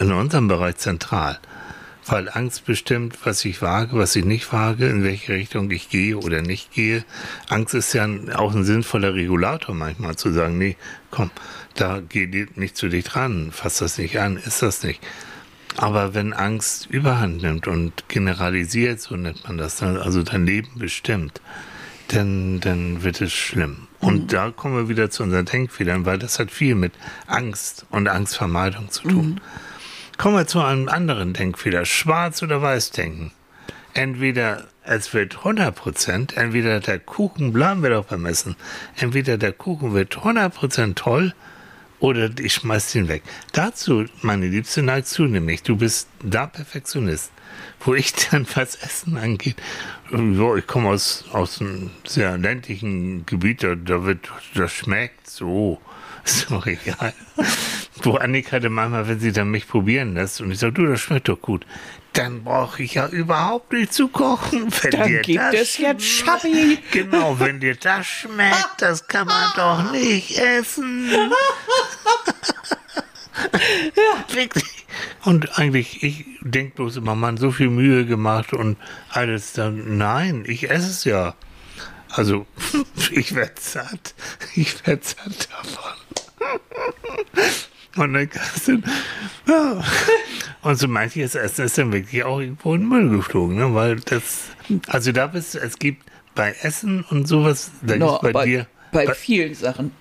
[0.00, 1.38] in unserem Bereich zentral.
[2.06, 6.16] Weil Angst bestimmt, was ich wage, was ich nicht wage, in welche Richtung ich gehe
[6.16, 7.04] oder nicht gehe.
[7.48, 10.76] Angst ist ja auch ein sinnvoller Regulator manchmal zu sagen, nee,
[11.10, 11.30] komm,
[11.74, 15.00] da geh nicht zu dich dran, fass das nicht an, ist das nicht.
[15.78, 20.72] Aber wenn Angst überhand nimmt und generalisiert, so nennt man das, dann, also dein Leben
[20.76, 21.40] bestimmt,
[22.08, 23.86] dann, dann wird es schlimm.
[24.00, 26.94] Und da kommen wir wieder zu unseren Denkfehlern, weil das hat viel mit
[27.28, 29.40] Angst und Angstvermeidung zu tun.
[30.16, 31.84] Kommen wir zu einem anderen Denkfehler.
[31.84, 33.30] Schwarz oder weiß denken.
[33.94, 38.56] Entweder es wird 100%, entweder der Kuchen, bleiben wir doch beim Essen,
[38.96, 41.34] entweder der Kuchen wird 100% toll
[42.00, 43.22] oder ich schmeiß den weg.
[43.52, 45.62] Dazu, meine Liebste, neigst du nämlich.
[45.62, 47.32] Du bist da Perfektionist.
[47.80, 49.56] Wo ich dann, was Essen angeht,
[50.10, 55.80] so, ich komme aus, aus einem sehr ländlichen Gebiet, da, da wird, das schmeckt so.
[56.24, 57.14] Ist doch egal.
[58.02, 61.00] Wo Annika dann manchmal, wenn sie dann mich probieren lässt und ich sage, du, das
[61.00, 61.64] schmeckt doch gut,
[62.12, 64.72] dann brauche ich ja überhaupt nicht zu kochen.
[64.82, 66.78] Wenn Dann dir gibt das es jetzt Schappi.
[66.90, 71.10] Genau, wenn dir das schmeckt, das kann man doch nicht essen.
[74.32, 74.86] Wirklich.
[75.24, 78.76] Und eigentlich, ich denke bloß immer, man so viel Mühe gemacht und
[79.10, 79.96] alles dann.
[79.96, 81.34] Nein, ich esse es ja.
[82.10, 82.46] Also,
[83.10, 84.14] ich werde satt.
[84.54, 85.92] Ich werde satt davon.
[87.98, 88.80] Und dann kannst du,
[89.46, 89.82] ja.
[90.62, 93.74] Und so manches Essen ist dann wirklich auch irgendwo in den Müll geflogen, ne?
[93.74, 94.44] Weil das,
[94.86, 98.66] also da bist du, es gibt bei Essen und sowas, da No, bei, bei, dir.
[98.92, 99.92] bei vielen Sachen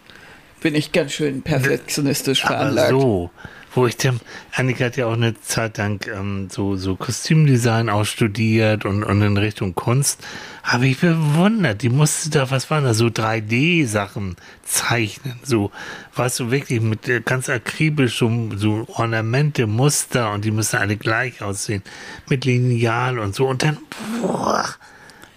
[0.62, 2.90] bin ich ganz schön perfektionistisch aber veranlagt.
[2.90, 3.32] so,
[3.78, 4.20] wo ich dann,
[4.56, 9.22] Annika hat ja auch eine Zeit lang ähm, so, so Kostümdesign auch studiert und, und
[9.22, 10.26] in Richtung Kunst.
[10.63, 15.40] Habe ich bewundert, die musste da, was waren da, so 3D-Sachen zeichnen.
[15.44, 15.72] So,
[16.16, 20.98] weißt du, wirklich mit äh, ganz akribisch so, so Ornamente, Muster und die müssen alle
[20.98, 21.84] gleich aussehen.
[22.28, 23.48] Mit Lineal und so.
[23.48, 23.78] Und dann,
[24.24, 24.66] boah,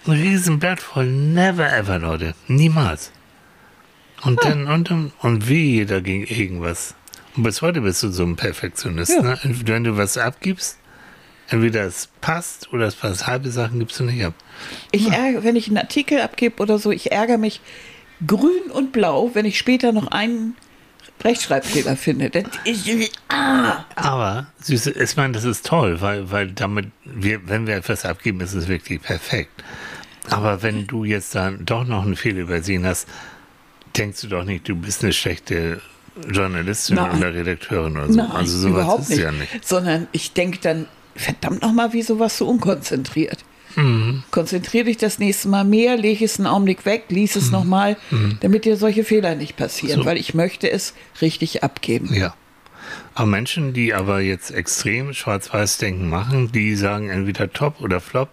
[0.07, 1.07] ein Riesenblatt voll.
[1.07, 2.35] Never ever, Leute.
[2.49, 3.13] Niemals.
[4.23, 6.95] Und dann, und dann, und wehe dagegen irgendwas.
[7.37, 9.23] Und bis heute bist du so ein Perfektionist, Ja.
[9.23, 9.39] ne?
[9.45, 10.79] Wenn du was abgibst,
[11.49, 13.27] entweder es passt oder es passt.
[13.27, 14.35] Halbe Sachen gibst du nicht ab.
[14.93, 17.61] Ich ärgere, wenn ich einen Artikel abgebe oder so, ich ärgere mich
[18.27, 20.57] grün und blau, wenn ich später noch einen
[21.23, 22.31] Rechtschreibfehler finde.
[22.65, 22.89] Ist,
[23.29, 28.05] ah, Aber, Süße, ich meine, das ist toll, weil, weil damit, wir, wenn wir etwas
[28.05, 29.63] abgeben, ist es wirklich perfekt.
[30.31, 33.09] Aber wenn du jetzt dann doch noch einen Fehler übersehen hast,
[33.97, 35.81] denkst du doch nicht, du bist eine schlechte
[36.31, 37.19] Journalistin Nein.
[37.19, 38.15] oder Redakteurin oder so.
[38.17, 39.19] nein, also sowas überhaupt ist nicht.
[39.21, 39.67] ja nicht.
[39.67, 43.45] Sondern ich denke dann, verdammt nochmal, wieso warst du unkonzentriert?
[43.77, 44.25] Mhm.
[44.33, 47.97] Konzentrier dich das nächste Mal mehr, leg es einen Augenblick weg, lies es nochmal,
[48.41, 50.03] damit dir solche Fehler nicht passieren, Mhm.
[50.03, 50.09] So.
[50.09, 52.13] weil ich möchte es richtig abgeben.
[52.13, 52.35] Ja.
[53.15, 58.31] Aber Menschen, die aber jetzt extrem Schwarz-Weiß-Denken machen, die sagen entweder top oder flop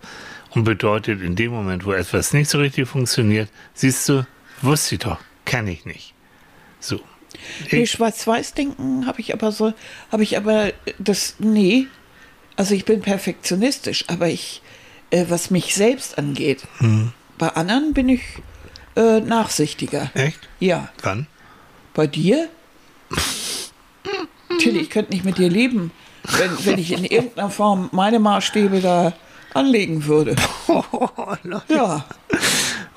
[0.51, 4.25] und bedeutet in dem Moment, wo etwas nicht so richtig funktioniert, siehst du,
[4.63, 6.15] wusste ich doch, kann ich nicht.
[6.79, 6.99] So.
[7.71, 9.73] Nee, Schwarz-Weiß-Denken habe ich aber so,
[10.11, 11.87] habe ich aber das, nee,
[12.55, 14.61] also ich bin perfektionistisch, aber ich,
[15.11, 17.11] äh, was mich selbst angeht, Hm.
[17.37, 18.21] bei anderen bin ich
[18.95, 20.09] äh, nachsichtiger.
[20.15, 20.39] echt?
[20.59, 21.27] Ja, Wann?
[21.93, 22.49] bei dir?
[24.59, 25.91] Tilly, ich könnte nicht mit dir leben,
[26.37, 29.13] wenn, wenn ich in irgendeiner Form meine Maßstäbe da
[29.53, 30.35] anlegen würde.
[30.69, 30.83] Oh.
[31.69, 32.05] Ja,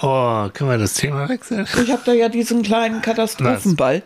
[0.01, 1.67] oh, können wir das Thema wechseln?
[1.83, 4.03] ich habe da ja diesen kleinen Katastrophenball.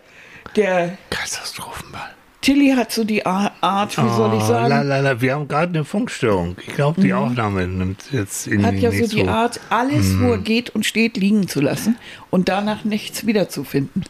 [0.56, 2.10] Der Katastrophenball.
[2.40, 5.20] Tilly hat so die Ar- Art, wie soll ich Oh, sagen, la, la, la.
[5.20, 6.56] Wir haben gerade eine Funkstörung.
[6.66, 8.66] Ich glaube, die Aufnahme nimmt jetzt Mhm.
[8.66, 11.96] hat ja so die Art, alles, wo er geht und steht, liegen zu lassen
[12.30, 14.04] und danach nichts wiederzufinden.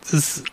[0.00, 0.44] Das ist,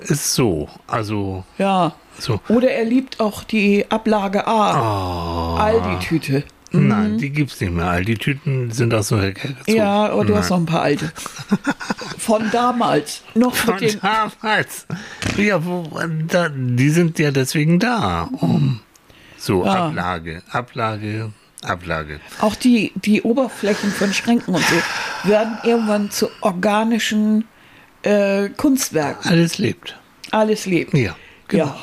[0.00, 0.68] ist so.
[0.86, 1.94] Also, Ja.
[2.18, 2.40] so.
[2.48, 5.58] Oder er liebt auch die Ablage A, Oh.
[5.58, 6.44] Aldi-Tüte.
[6.72, 7.86] Nein, die gibt's nicht mehr.
[7.86, 9.72] All die Tüten sind aus dem Verkehr gezogen.
[9.72, 9.76] Mhm.
[9.76, 10.62] Ja, und du hast noch Nein.
[10.62, 11.12] ein paar alte.
[12.18, 13.22] Von damals.
[13.34, 14.00] Noch Von mit den.
[14.00, 14.86] damals.
[15.36, 15.88] Ja, wo,
[16.28, 18.28] da, die sind ja deswegen da.
[18.40, 18.80] Um,
[19.36, 19.86] so, Ja.
[19.88, 22.20] Ablage, Ablage, Ablage.
[22.40, 27.46] Auch die, die Oberflächen von Schränken und so werden irgendwann zu organischen
[28.02, 29.28] äh, Kunstwerken.
[29.30, 29.98] Alles lebt.
[30.30, 30.94] Alles lebt.
[30.94, 31.16] Ja,
[31.48, 31.64] genau.
[31.66, 31.76] Ja.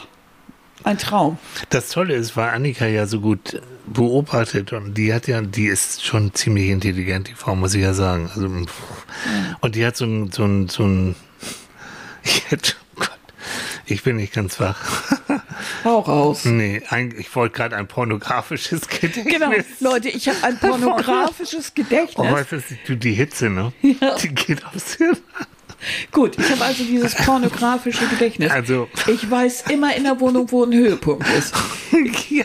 [0.84, 1.38] Ein Traum.
[1.70, 6.06] Das Tolle ist, weil Annika ja so gut beobachtet und die hat ja, die ist
[6.06, 8.30] schon ziemlich intelligent, die Frau, muss ich ja sagen.
[8.34, 8.48] Also,
[9.62, 11.16] und die hat so ein, so ein, so ein,
[12.24, 13.20] ich hätte, oh Gott,
[13.86, 14.78] ich bin nicht ganz wach.
[15.84, 16.46] Hau raus.
[16.46, 19.26] Nee, ein, ich wollte gerade ein pornografisches Gedächtnis.
[19.26, 22.32] Genau, Leute, ich habe ein pornografisches Oh, Gedächtnis.
[22.32, 23.72] weißt du, du, die Hitze, ne?
[23.82, 24.16] Ja.
[24.18, 25.18] Die geht aufs Hirn.
[26.12, 28.52] Gut, ich habe also dieses pornografische Gedächtnis.
[28.52, 31.54] Also- ich weiß immer in der Wohnung, wo ein Höhepunkt ist.
[32.30, 32.44] ja.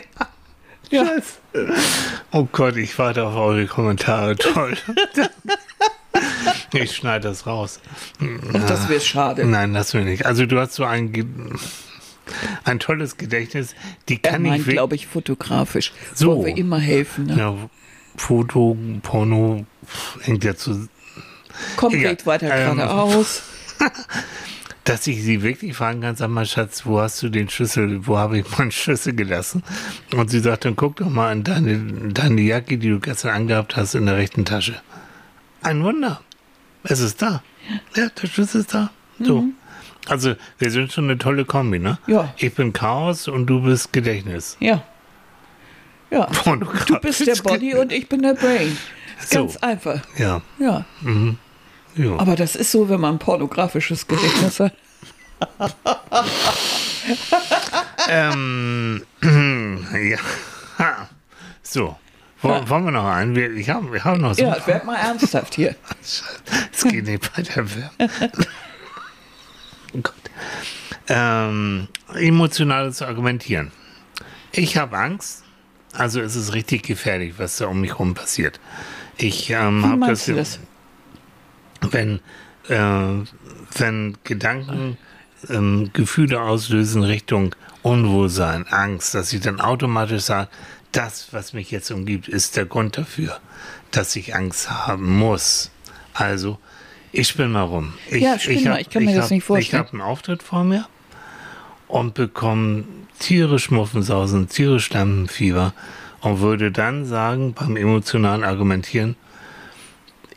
[0.93, 1.09] Ja.
[2.31, 4.35] Oh Gott, ich warte auf eure Kommentare.
[4.35, 4.77] Toll.
[6.73, 7.79] ich schneide das raus.
[8.19, 9.45] Und das wäre schade.
[9.45, 10.25] Nein, das will nicht.
[10.25, 11.25] Also du hast so ein, Ge-
[12.63, 13.75] ein tolles Gedächtnis.
[14.09, 14.75] Die Er kann ich meint, wirklich.
[14.75, 15.93] glaube ich, fotografisch.
[16.13, 16.37] So.
[16.37, 17.25] Wo wir immer helfen.
[17.25, 17.37] Ne?
[17.37, 17.55] Ja,
[18.15, 19.65] Foto, Porno,
[20.21, 20.87] hängt ja zu.
[21.75, 22.25] Komplett Egal.
[22.25, 23.41] weiter Ähm, geradeaus.
[24.83, 28.17] Dass ich sie wirklich fragen kann, sag mal, Schatz, wo hast du den Schlüssel, wo
[28.17, 29.63] habe ich meinen Schlüssel gelassen?
[30.13, 33.77] Und sie sagt, dann guck doch mal in deine, deine Jacke, die du gestern angehabt
[33.77, 34.75] hast, in der rechten Tasche.
[35.61, 36.19] Ein Wunder.
[36.83, 37.41] Es ist da.
[37.95, 38.91] Ja, der Schlüssel ist da.
[39.19, 39.45] So.
[40.07, 41.97] Also, wir sind schon eine tolle Kombi, ne?
[42.07, 42.13] Mhm.
[42.13, 42.33] Ja.
[42.37, 44.57] Ich bin Chaos und du bist Gedächtnis.
[44.59, 44.83] Ja.
[46.11, 46.25] Ja.
[46.25, 48.77] Pornografisch Du bist der Body und ich bin der Brain.
[49.31, 49.59] Ganz So.
[49.61, 50.01] einfach.
[50.17, 50.41] Ja.
[50.59, 50.85] Ja.
[51.95, 52.17] Ja.
[52.17, 54.73] Aber das ist so, wenn man ein pornografisches Gedächtnis hat.
[58.09, 60.17] Ähm, ja.
[61.61, 61.97] So.
[62.41, 63.35] Wo, Wollen wir noch einen?
[63.35, 64.43] Wir, ich habe ich hab noch so.
[64.43, 65.75] Ja, werd mal ernsthaft hier.
[66.73, 68.09] Es geht nicht bei der Werbung.
[69.93, 70.13] oh Gott.
[71.07, 73.71] Ähm, emotionales Argumentieren.
[74.51, 75.43] Ich habe Angst.
[75.93, 78.59] Also es ist richtig gefährlich, was da um mich herum passiert.
[79.17, 80.59] Ich ähm, habe das, das?
[81.91, 82.19] Wenn
[82.69, 83.25] äh,
[83.75, 84.97] wenn Gedanken
[85.49, 90.49] ähm, Gefühle auslösen Richtung Unwohlsein, Angst, dass ich dann automatisch sage,
[90.93, 93.39] das, was mich jetzt umgibt, ist der Grund dafür,
[93.91, 95.71] dass ich Angst haben muss.
[96.13, 96.59] Also,
[97.11, 97.93] ich spinne mal rum.
[98.09, 99.83] Ich, Ja, spinn mal, ich kann mir das hab, nicht vorstellen.
[99.83, 100.87] Ich habe einen Auftritt vor mir
[101.87, 102.85] und bekomme
[103.19, 105.73] tierisch Muffensausen, tierisch Lampenfieber
[106.21, 109.15] und würde dann sagen, beim emotionalen Argumentieren,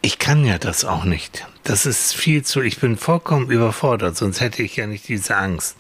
[0.02, 1.46] ich kann ja das auch nicht.
[1.64, 5.76] Das ist viel zu, ich bin vollkommen überfordert, sonst hätte ich ja nicht diese Angst.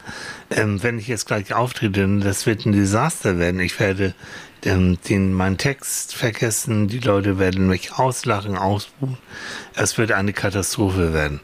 [0.50, 3.60] Ähm, wenn ich jetzt gleich auftrete, das wird ein Desaster werden.
[3.60, 4.14] Ich werde
[4.64, 9.16] ähm, den, meinen Text vergessen, die Leute werden mich auslachen, ausbuhen.
[9.74, 11.40] Es wird eine Katastrophe werden.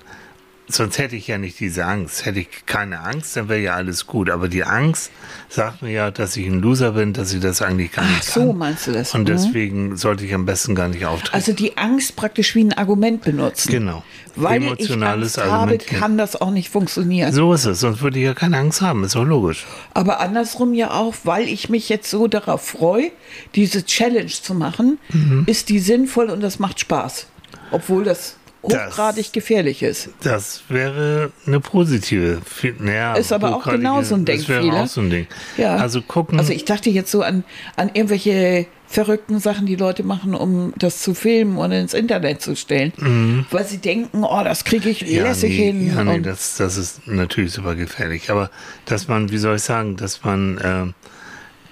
[0.75, 2.25] Sonst hätte ich ja nicht diese Angst.
[2.27, 4.31] Hätte ich keine Angst, dann wäre ja alles gut.
[4.31, 5.11] Aber die Angst
[5.49, 8.25] sagt mir ja, dass ich ein Loser bin, dass ich das eigentlich gar Ach nicht
[8.25, 8.59] so, kann.
[8.59, 9.15] meinst du das?
[9.15, 9.27] Und Mhm.
[9.27, 11.35] deswegen sollte ich am besten gar nicht auftreten.
[11.35, 13.71] Also die Angst praktisch wie ein Argument benutzen.
[13.71, 14.03] Genau.
[14.35, 16.01] Weil ich Emotionales Angst habe, Argumentieren.
[16.01, 17.33] kann das auch nicht funktionieren.
[17.33, 19.67] so ist es, sonst würde ich ja keine Angst haben, ist doch logisch.
[19.93, 23.11] Aber andersrum ja auch, weil ich mich jetzt so darauf freue,
[23.55, 25.43] diese Challenge zu machen, Mhm.
[25.47, 27.27] ist die sinnvoll und das macht Spaß.
[27.71, 30.11] Obwohl das hochgradig gefährlich ist.
[30.22, 32.40] Das wäre eine positive.
[32.79, 34.85] Naja, Ist aber auch genau so ein Das wäre Denkfehler.
[34.85, 35.27] auch so ein Ding.
[35.57, 35.77] Ja.
[35.77, 36.38] Also gucken.
[36.38, 37.44] Also ich dachte jetzt so an,
[37.77, 42.55] an irgendwelche verrückten Sachen, die Leute machen, um das zu filmen und ins Internet zu
[42.55, 43.46] stellen.
[43.51, 45.09] Weil sie denken, oh, das kriege ich Mhm.
[45.09, 45.94] ja, lässig nee, hin.
[45.96, 48.31] Ja, nee, das, das ist natürlich super gefährlich.
[48.31, 48.51] Aber
[48.85, 50.94] dass man, wie soll ich sagen, dass man ähm,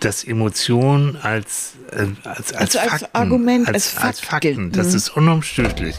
[0.00, 4.56] das Emotion als, äh, als, als, Also als Fakten, Argument, als, als als Fakt Fakten,
[4.70, 4.76] gilt.
[4.78, 4.96] das Mhm.
[4.96, 5.96] ist unumstößlich.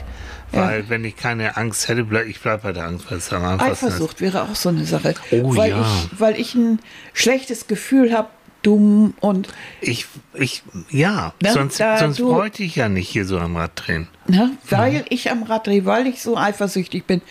[0.53, 0.61] Ja.
[0.67, 3.43] Weil wenn ich keine Angst hätte, bleib, ich bleibe bei der Angst, weil es am
[3.43, 3.93] einfachsten ist.
[3.93, 5.13] Eifersucht wäre auch so eine Sache.
[5.31, 5.81] Oh, weil, ja.
[5.81, 6.79] ich, weil ich ein
[7.13, 8.27] schlechtes Gefühl habe,
[8.61, 9.47] dumm und
[9.79, 13.71] Ich, ich, ja, Ne, sonst, sonst du- wollte ich ja nicht hier so am Rad
[13.75, 14.07] drehen.
[14.27, 17.21] ne, weil ich am Rad drehe, weil ich so eifersüchtig bin,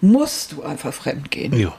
[0.00, 1.52] musst du einfach fremd gehen.
[1.56, 1.72] Ja.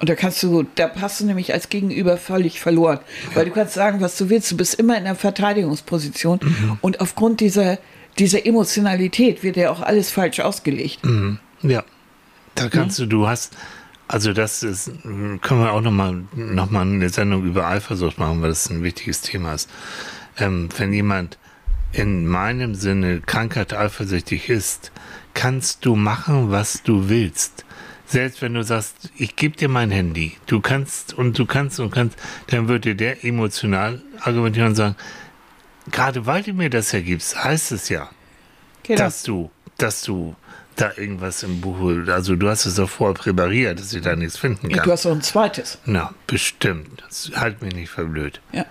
[0.00, 3.00] Und da kannst du, da hast du nämlich als Gegenüber völlig verloren.
[3.34, 6.38] Weil du kannst sagen, was du willst, du bist immer in der Verteidigungsposition.
[6.40, 6.78] Mhm.
[6.80, 7.78] Und aufgrund dieser,
[8.18, 11.04] dieser Emotionalität wird ja auch alles falsch ausgelegt.
[11.04, 11.38] Mhm.
[11.62, 11.84] Ja,
[12.54, 13.56] da kannst du, du hast,
[14.08, 18.48] also das ist, können wir auch nochmal noch mal eine Sendung über Eifersucht machen, weil
[18.48, 19.70] das ein wichtiges Thema ist.
[20.38, 21.38] Ähm, wenn jemand
[21.92, 24.92] in meinem Sinne krankheit eifersüchtig ist,
[25.34, 27.64] kannst du machen, was du willst.
[28.06, 31.90] Selbst wenn du sagst, ich gebe dir mein Handy, du kannst und du kannst und
[31.90, 34.96] kannst, dann würde der emotional argumentieren und sagen,
[35.92, 38.08] gerade weil du mir das ja gibst, heißt es ja,
[38.84, 38.98] Genau.
[39.00, 40.34] dass du, dass du
[40.76, 44.38] da irgendwas im Buch, also du hast es doch vorher präpariert, dass ich da nichts
[44.38, 44.84] finden Ja, kann.
[44.86, 45.78] du hast auch ein zweites.
[45.86, 47.02] Na, bestimmt.
[47.06, 48.40] Das halt mich nicht für blöd.
[48.52, 48.64] Ja.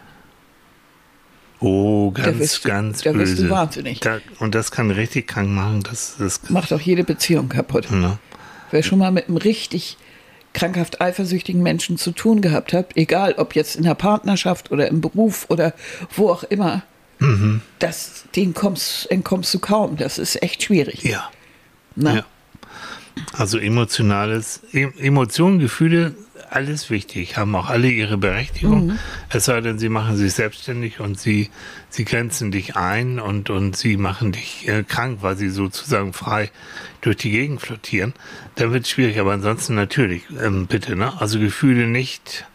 [1.60, 3.50] Oh, ganz, du- ganz da wirst du böse.
[3.50, 4.00] wahnsinnig.
[4.00, 5.82] Da, und das kann richtig krank machen.
[5.84, 7.90] Das, das, Macht auch jede Beziehung kaputt.
[7.92, 8.20] ne?
[8.70, 9.98] Wer schon mal mit einem richtig
[10.54, 15.02] krankhaft eifersüchtigen Menschen zu tun gehabt hat, egal ob jetzt in der Partnerschaft oder im
[15.02, 15.74] Beruf oder
[16.16, 16.84] wo auch immer,
[17.20, 17.62] Mhm.
[17.80, 19.98] das, den kommst, entkommst du kaum.
[19.98, 21.04] Das ist echt schwierig.
[21.04, 21.30] Ja.
[21.96, 22.26] Ja.
[23.34, 26.14] Also emotionales, em Emotionen, Gefühle,
[26.50, 28.88] alles wichtig, haben auch alle ihre Berechtigung.
[28.88, 29.00] Mhm.
[29.30, 31.50] Es sei denn, sie machen sich selbstständig und sie,
[31.90, 36.52] sie grenzen dich ein und, und sie machen dich äh, krank, weil sie sozusagen frei
[37.02, 38.14] durch die Gegend flottieren.
[38.56, 41.20] Dann wird es schwierig, aber ansonsten natürlich, ähm, bitte, ne?
[41.20, 42.46] Also Gefühle nicht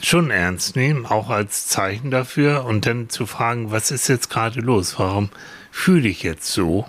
[0.00, 4.60] schon ernst nehmen, auch als Zeichen dafür und dann zu fragen, was ist jetzt gerade
[4.60, 4.98] los?
[4.98, 5.30] Warum
[5.70, 6.86] fühle ich jetzt so?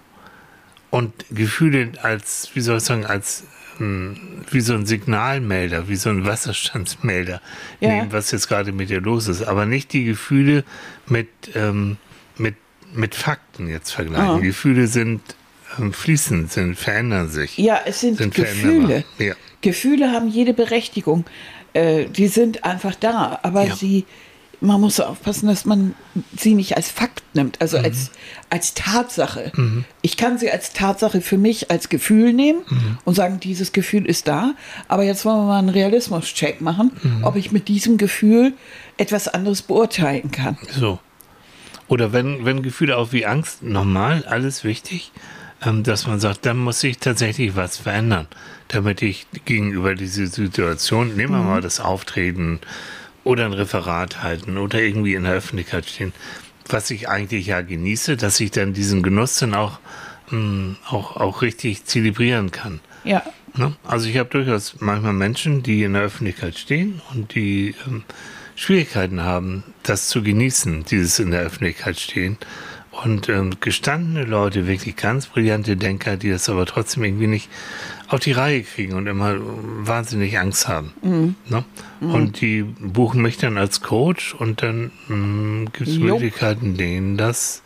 [0.90, 3.44] Und Gefühle als, wie soll ich sagen, als
[3.80, 7.42] ähm, wie so ein Signalmelder, wie so ein Wasserstandsmelder
[7.80, 7.90] Ja.
[7.90, 9.44] nehmen, was jetzt gerade mit dir los ist.
[9.44, 10.64] Aber nicht die Gefühle
[11.08, 11.98] mit, ähm,
[12.38, 12.56] mit,
[12.94, 14.30] mit Fakten jetzt vergleichen.
[14.30, 14.38] Ah.
[14.40, 15.22] Gefühle sind
[15.80, 17.58] ähm, fließend, sind, verändern sich.
[17.58, 19.04] Ja, es sind, Sind Gefühle.
[19.18, 19.34] Ja.
[19.62, 21.26] Gefühle haben jede Berechtigung.
[21.74, 23.76] Äh, die sind einfach da, aber Ja.
[23.76, 24.06] sie,
[24.60, 25.96] man muss aufpassen, dass man
[26.38, 27.86] sie nicht als Fakt nimmt, also Mhm.
[27.86, 28.12] als,
[28.52, 29.52] als Tatsache.
[30.04, 32.98] Ich kann sie als Tatsache für mich als Gefühl nehmen Mhm.
[33.06, 34.54] und sagen, dieses Gefühl ist da,
[34.88, 37.24] aber jetzt wollen wir mal einen Realismus-Check machen, Mhm.
[37.24, 38.54] ob ich mit diesem Gefühl
[38.98, 40.58] etwas anderes beurteilen kann.
[40.78, 41.00] So.
[41.88, 45.12] Oder wenn, wenn Gefühle auch wie Angst, normal, alles wichtig,
[45.66, 48.28] ähm, dass man sagt, dann muss sich tatsächlich was verändern,
[48.72, 52.60] damit ich gegenüber dieser Situation, nehmen wir mal das Auftreten
[53.24, 56.14] oder ein Referat halten oder irgendwie in der Öffentlichkeit stehen,
[56.68, 59.80] was ich eigentlich ja genieße, dass ich dann diesen Genuss dann auch,
[60.30, 62.80] mh, auch, auch richtig zelebrieren kann.
[63.04, 63.24] Ja,
[63.56, 63.76] Ne?
[63.84, 68.04] Also ich habe durchaus manchmal Menschen, die in der Öffentlichkeit stehen und die ähm,
[68.56, 72.38] Schwierigkeiten haben, das zu genießen, dieses in der Öffentlichkeit stehen
[72.92, 77.50] Und ähm, gestandene Leute, wirklich ganz brillante Denker, die das aber trotzdem irgendwie nicht
[78.10, 80.92] auf die Reihe kriegen und immer wahnsinnig Angst haben.
[81.02, 81.36] Mhm.
[81.48, 81.64] Ne?
[82.02, 84.92] Und die buchen mich dann als Coach und dann
[85.74, 85.98] gibt es.
[85.98, 87.62] Möglichkeiten, denen das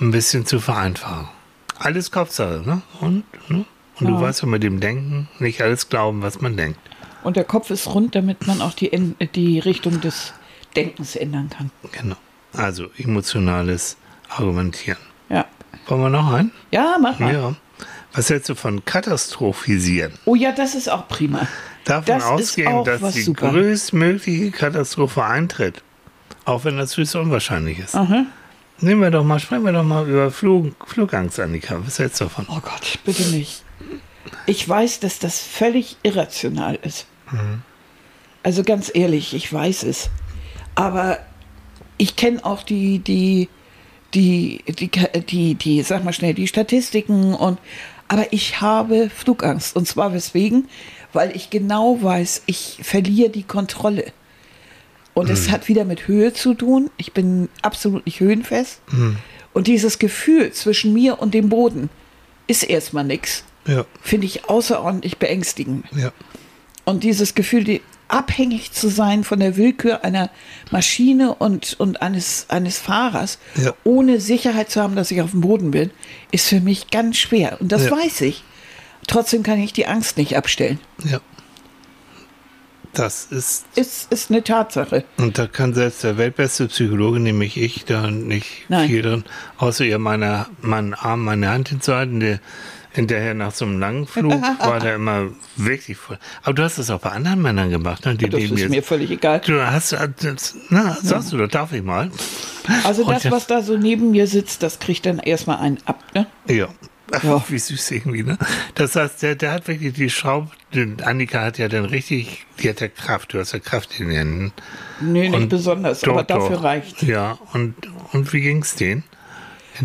[0.00, 1.28] ein bisschen zu vereinfachen.
[1.78, 2.80] Alles Kopfsache, ne?
[3.00, 3.64] Und, ne?
[4.00, 4.20] und du Ja.
[4.20, 6.78] weißt ja mit dem Denken nicht alles glauben, was man denkt.
[7.22, 8.90] Und der Kopf ist rund, damit man auch die,
[9.34, 10.32] die Richtung des
[10.74, 11.70] Denkens ändern kann.
[11.92, 12.16] Genau.
[12.54, 13.96] Also emotionales
[14.28, 14.98] Argumentieren.
[15.28, 15.44] Ja.
[15.86, 16.52] Wollen wir noch einen?
[16.70, 17.32] Ja, mach mal.
[17.32, 17.54] Ja.
[18.12, 20.12] Was hältst du von katastrophisieren?
[20.24, 21.46] Oh ja, das ist auch prima.
[21.84, 23.50] Davon Das ausgehen, dass die super.
[23.50, 25.82] größtmögliche Katastrophe eintritt.
[26.44, 27.94] Auch wenn das höchst unwahrscheinlich ist.
[27.94, 28.26] Aha.
[28.80, 31.78] Nehmen wir doch mal, sprechen wir doch mal über Flug, Flugangst, Annika.
[31.84, 32.46] Was hältst du davon?
[32.48, 33.62] Oh Gott, bitte nicht.
[34.46, 37.06] Ich weiß, dass das völlig irrational ist.
[38.42, 40.10] Also ganz ehrlich, ich weiß es.
[40.74, 41.18] Aber
[41.96, 43.48] ich kenne auch die, die,
[44.14, 44.90] die, die,
[45.28, 47.58] die, die, sag mal schnell, die Statistiken und,
[48.08, 49.76] aber ich habe Flugangst.
[49.76, 50.68] Und zwar weswegen?
[51.12, 54.12] Weil ich genau weiß, ich verliere die Kontrolle.
[55.14, 56.90] Und es hat wieder mit Höhe zu tun.
[56.96, 58.80] Ich bin absolut nicht höhenfest.
[59.52, 61.90] Und dieses Gefühl zwischen mir und dem Boden
[62.46, 63.44] ist erstmal nichts.
[63.66, 65.84] Ja, Finde ich außerordentlich beängstigend.
[65.96, 66.12] ja.
[66.84, 70.30] Und dieses Gefühl, die abhängig zu sein von der Willkür einer
[70.70, 73.74] Maschine und, und eines, eines Fahrers, Ja.
[73.84, 75.90] ohne Sicherheit zu haben, dass ich auf dem Boden bin,
[76.30, 77.60] ist für mich ganz schwer.
[77.60, 77.90] Und das Ja.
[77.92, 78.42] weiß ich.
[79.06, 80.78] Trotzdem kann ich die Angst nicht abstellen.
[81.04, 81.20] ja.
[82.94, 85.04] Das ist, Ist, ist eine Tatsache.
[85.18, 88.88] und da kann selbst der weltbeste Psychologe, nämlich ich, da nicht Nein.
[88.88, 89.24] viel drin,
[89.58, 92.40] außer ihr meine, meinen Arm, meine Hand hinzuhalten, der
[92.92, 96.18] hinterher nach so einem langen Flug war da immer wirklich voll.
[96.42, 98.14] Aber du hast das auch bei anderen Männern gemacht, ne?
[98.14, 98.70] Die Das ist jetzt.
[98.70, 99.40] mir völlig egal.
[99.40, 102.10] Du hast, das, na, sagst du, das darf ich mal.
[102.84, 106.02] Also Und das, was da so neben mir sitzt, das kriegt dann erstmal einen ab.
[106.14, 106.26] Ne?
[106.48, 106.68] Ja.
[107.22, 107.42] Ja.
[107.48, 108.36] Wie süß irgendwie, ne?
[108.74, 110.50] Das heißt, der, der hat wirklich die Schraube,
[111.02, 114.16] Annika hat ja dann richtig, die hat ja Kraft, du hast ja Kraft in den
[114.16, 114.52] Händen.
[115.00, 116.64] Nee, nicht Und besonders, doch, aber dafür doch.
[116.64, 117.02] reicht.
[117.02, 117.74] Ja, und,
[118.12, 119.04] und wie ging's denen?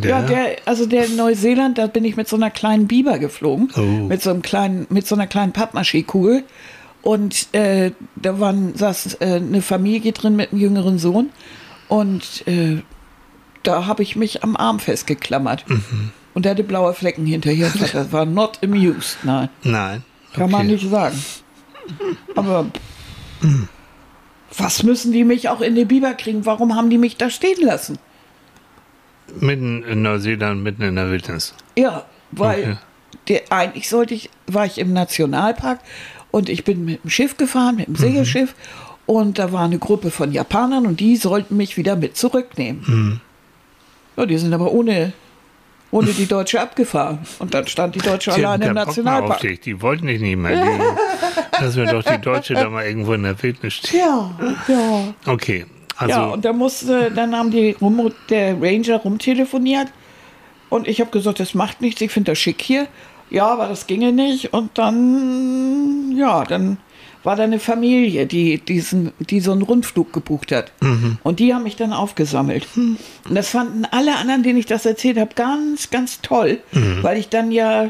[0.01, 0.45] Ja, Hinterher?
[0.45, 3.81] der, also der in Neuseeland, da bin ich mit so einer kleinen Biber geflogen, Oh.
[3.81, 6.43] mit so einem kleinen, mit so einer kleinen Pappmaché-Kugel.
[7.01, 11.29] Und äh, da waren, saß äh, eine Familie drin mit einem jüngeren Sohn.
[11.89, 12.81] Und äh,
[13.63, 15.69] da habe ich mich am Arm festgeklammert.
[15.69, 16.11] Mhm.
[16.33, 17.71] Und der hatte blaue Flecken hinterher.
[17.93, 19.49] Das war not amused, nein.
[19.63, 20.03] Nein.
[20.33, 20.71] Kann man Okay.
[20.73, 21.21] nicht sagen.
[22.35, 22.65] Aber
[24.57, 26.45] was müssen die mich auch in den Biber kriegen?
[26.45, 27.97] Warum haben die mich da stehen lassen?
[29.39, 31.53] Mitten in Neuseeland, mitten in der Wildnis.
[31.77, 32.77] Ja, weil Okay.
[33.29, 35.79] der, eigentlich sollte ich, war ich im Nationalpark
[36.31, 38.53] und ich bin mit dem Schiff gefahren, mit dem Segelschiff
[39.05, 43.21] und da war eine Gruppe von Japanern und die sollten mich wieder mit zurücknehmen.
[44.17, 45.13] Ja, die sind aber ohne,
[45.91, 49.39] ohne die Deutsche abgefahren und dann stand die Deutsche alleine hatten im mehr auf Nationalpark.
[49.41, 49.59] dich.
[49.61, 50.55] Die wollten dich nicht mehr.
[50.63, 53.99] Die, dass wir doch die Deutsche da mal irgendwo in der Wildnis stehen.
[53.99, 54.31] Ja,
[54.67, 55.13] ja.
[55.25, 55.65] Okay.
[55.97, 59.87] Also, ja, und da musste, dann haben die rum, der Ranger rumtelefoniert
[60.69, 62.87] und ich habe gesagt, das macht nichts, ich finde das schick hier.
[63.29, 64.53] Ja, aber das ginge nicht.
[64.53, 66.77] Und dann, ja, dann
[67.23, 70.71] war da eine Familie, die, diesen, die so einen Rundflug gebucht hat.
[71.23, 72.67] Und die haben mich dann aufgesammelt.
[72.75, 72.97] Und
[73.29, 76.59] das fanden alle anderen, denen ich das erzählt habe, ganz, ganz toll,
[77.01, 77.89] weil ich dann ja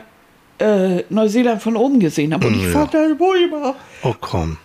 [0.59, 2.47] äh, Neuseeland von oben gesehen habe.
[2.47, 2.69] Und ich Ja.
[2.71, 3.75] fand das furchtbar.
[4.03, 4.57] oh komm.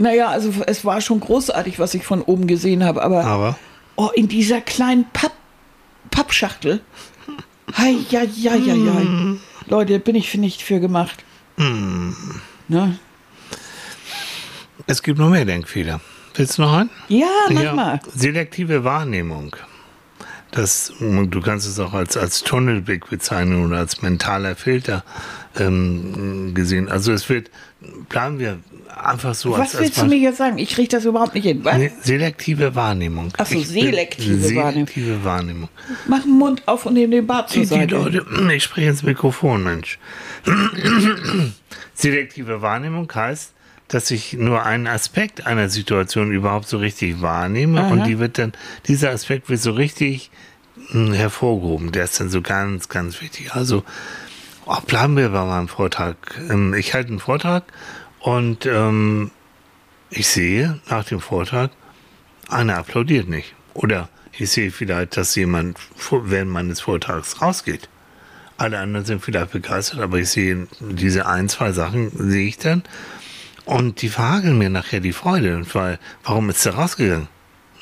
[0.00, 3.58] Naja, also es war schon großartig, was ich von oben gesehen habe, aber Aber,
[3.96, 5.32] oh, in dieser kleinen Papp
[6.10, 6.80] Pappschachtel.
[7.76, 9.02] Hei, ja, ja, ja, ja.
[9.66, 11.22] Leute, bin ich für nicht für gemacht.
[11.56, 12.98] Ne?
[14.86, 16.00] es gibt noch mehr Denkfehler.
[16.34, 16.90] Willst du noch einen?
[17.08, 18.00] Ja, mach mal.
[18.14, 19.54] Selektive Wahrnehmung.
[20.52, 25.04] Das, du kannst es auch als, als Tunnelblick bezeichnen oder als mentaler Filter
[25.58, 26.88] ähm, gesehen.
[26.88, 27.50] Also es wird,
[28.08, 28.58] planen wir
[29.00, 30.58] einfach so Was als, als willst du mir jetzt sagen?
[30.58, 31.62] Ich kriege das überhaupt nicht hin.
[31.76, 33.32] Nee, selektive Wahrnehmung.
[33.38, 34.72] Ach so, Ich bin- selektive Wahrnehmung.
[34.88, 35.68] Selektive Wahrnehmung.
[36.08, 37.94] Mach den Mund auf und nimm den Bart zur Die, die Seite.
[37.94, 39.98] Leute, ich spreche ins Mikrofon, Mensch.
[41.94, 43.52] Selektive Wahrnehmung heißt,
[43.90, 48.52] dass ich nur einen Aspekt einer Situation überhaupt so richtig wahrnehme und die wird dann,
[48.86, 50.30] dieser Aspekt wird so richtig
[50.92, 51.90] mh, hervorgehoben.
[51.90, 53.52] Der ist dann so ganz, ganz wichtig.
[53.52, 53.82] Also,
[54.66, 56.16] oh, bleiben wir bei meinem Vortrag.
[56.48, 57.64] Ähm, Ich halte einen Vortrag
[58.20, 59.32] und ähm,
[60.08, 61.72] ich sehe nach dem Vortrag,
[62.48, 63.54] einer applaudiert nicht.
[63.74, 65.78] Oder ich sehe vielleicht, dass jemand
[66.10, 67.88] während meines Vortrags rausgeht.
[68.56, 72.82] Alle anderen sind vielleicht begeistert, aber ich sehe diese ein, zwei Sachen sehe ich dann.
[73.64, 77.28] Und die verhageln mir nachher die Freude, weil, warum ist der rausgegangen?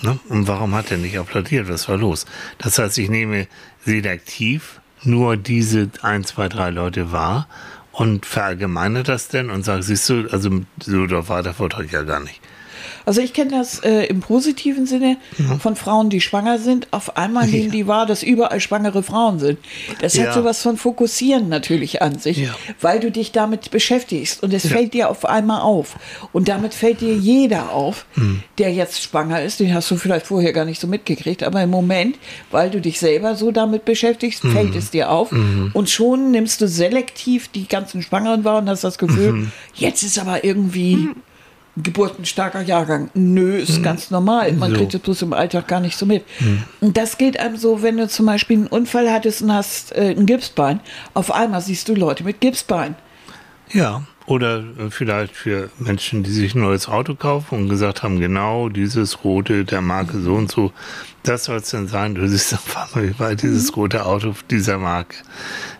[0.01, 0.19] Ne?
[0.29, 1.69] Und warum hat er nicht applaudiert?
[1.69, 2.27] Was war los?
[2.59, 3.47] Das heißt, ich nehme
[3.85, 7.49] selektiv nur diese ein, zwei, drei Leute wahr
[7.93, 12.21] und verallgemeine das denn und sage, siehst du, also so war der Vortrag ja gar
[12.21, 12.41] nicht.
[13.05, 15.61] Also ich kenne das äh, im positiven Sinne mhm.
[15.61, 16.89] von Frauen, die schwanger sind.
[16.91, 17.71] Auf einmal nehmen ja.
[17.71, 19.59] die wahr, dass überall schwangere Frauen sind.
[20.01, 20.27] Das ja.
[20.27, 22.55] hat sowas von Fokussieren natürlich an sich, ja.
[22.81, 25.97] weil du dich damit beschäftigst und es fällt dir auf einmal auf.
[26.33, 28.43] Und damit fällt dir jeder auf, mhm.
[28.59, 29.61] der jetzt schwanger ist.
[29.61, 32.19] Den hast du vielleicht vorher gar nicht so mitgekriegt, aber im Moment,
[32.51, 34.53] weil du dich selber so damit beschäftigst, mhm.
[34.53, 35.33] fällt es dir auf.
[35.33, 35.71] Mhm.
[35.75, 39.53] Und schon nimmst du selektiv die ganzen Schwangeren wahr und hast das Gefühl, mhm.
[39.75, 41.15] jetzt ist aber irgendwie mhm
[41.83, 43.11] geburtenstarker Jahrgang.
[43.15, 43.83] Nö, ist mhm.
[43.83, 44.53] ganz normal.
[44.53, 44.77] Man so.
[44.77, 46.25] kriegt es bloß im Alltag gar nicht so mit.
[46.41, 46.65] Mhm.
[46.81, 50.15] Und das geht einem so, wenn du zum Beispiel einen Unfall hattest und hast äh,
[50.17, 50.81] ein Gipsbein.
[51.15, 52.95] Auf einmal siehst du Leute mit Gipsbein.
[53.71, 58.21] Ja, oder äh, vielleicht für Menschen, die sich ein neues Auto kaufen und gesagt haben,
[58.21, 60.73] genau dieses rote der Marke so und so,
[61.23, 62.15] das soll es denn sein.
[62.15, 63.75] Du siehst auf einmal dieses mhm.
[63.75, 65.17] rote Auto dieser Marke.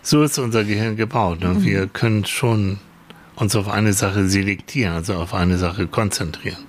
[0.01, 1.41] So ist unser Gehirn gebaut.
[1.41, 1.63] Ne?
[1.63, 2.79] Wir können schon
[3.39, 6.65] uns auf eine Sache selektieren, also auf eine Sache konzentrieren.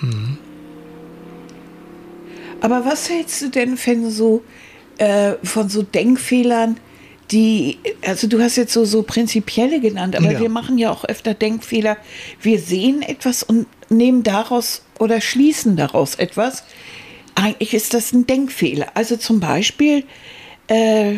[0.00, 0.38] Mhm.
[2.60, 4.42] Aber was hältst du denn von so,
[4.96, 6.78] äh, von so Denkfehlern,
[7.30, 10.40] die, also du hast jetzt so, so prinzipielle genannt, aber ja.
[10.40, 11.96] wir machen ja auch öfter Denkfehler.
[12.40, 16.64] Wir sehen etwas und nehmen daraus oder schließen daraus etwas.
[17.34, 18.88] Eigentlich ist das ein Denkfehler.
[18.94, 20.04] Also zum Beispiel,
[20.68, 21.16] äh,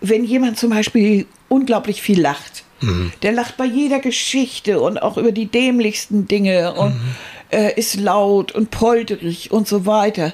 [0.00, 3.12] wenn jemand zum Beispiel unglaublich viel lacht, Mhm.
[3.22, 7.14] Der lacht bei jeder Geschichte und auch über die dämlichsten Dinge und mhm.
[7.50, 10.32] äh, ist laut und polterig und so weiter.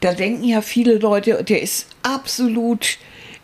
[0.00, 2.98] Da denken ja viele Leute, der ist absolut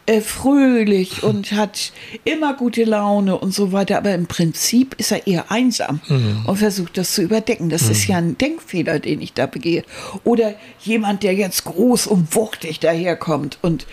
[0.07, 1.93] äh, fröhlich und hat
[2.24, 3.99] immer gute Laune und so weiter.
[3.99, 6.45] Aber im Prinzip ist er eher einsam mhm.
[6.47, 7.68] und versucht das zu überdecken.
[7.68, 8.12] Das ist mhm.
[8.12, 9.84] ja ein Denkfehler, den ich da begehe.
[10.24, 13.86] Oder jemand, der jetzt groß und wuchtig daherkommt und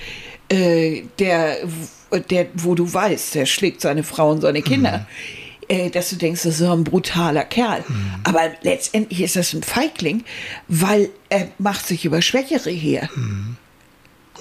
[0.50, 1.58] äh, der
[2.30, 5.00] der, wo du weißt, der schlägt seine Frau und seine Kinder.
[5.00, 5.06] Mhm.
[5.68, 7.84] Äh, dass du denkst, das ist ein brutaler Kerl.
[7.88, 8.12] Mhm.
[8.24, 10.24] Aber letztendlich ist das ein Feigling,
[10.68, 13.10] weil er macht sich über Schwächere her.
[13.16, 13.58] Mhm.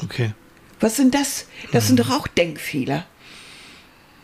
[0.03, 0.35] Okay.
[0.81, 1.47] Was sind das?
[1.73, 2.03] Das sind mhm.
[2.03, 3.07] doch auch Denkfehler.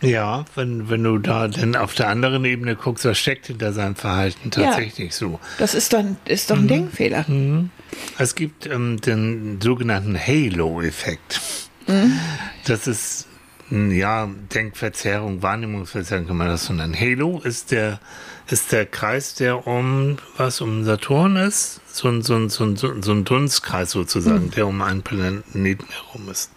[0.03, 3.97] Ja, wenn, wenn du da dann auf der anderen Ebene guckst, was steckt hinter seinem
[3.97, 5.41] Verhalten tatsächlich ja, so.
[5.59, 6.69] Das ist dann ist doch ein mhm.
[6.69, 7.25] Denkfehler.
[7.29, 7.71] Mhm.
[8.19, 11.41] Es gibt ähm, den sogenannten Halo-Effekt.
[11.87, 12.19] Mhm.
[12.65, 13.27] Das ist
[13.71, 16.99] ja, Denkverzerrung, Wahrnehmungsverzerrung kann man das so nennen.
[16.99, 18.01] Halo ist der,
[18.49, 21.81] ist der Kreis, der um, was, um Saturn ist?
[21.93, 24.51] So ein, so ein, so ein, so ein Dunstkreis sozusagen, mhm.
[24.51, 26.51] der um einen Planeten herum ist.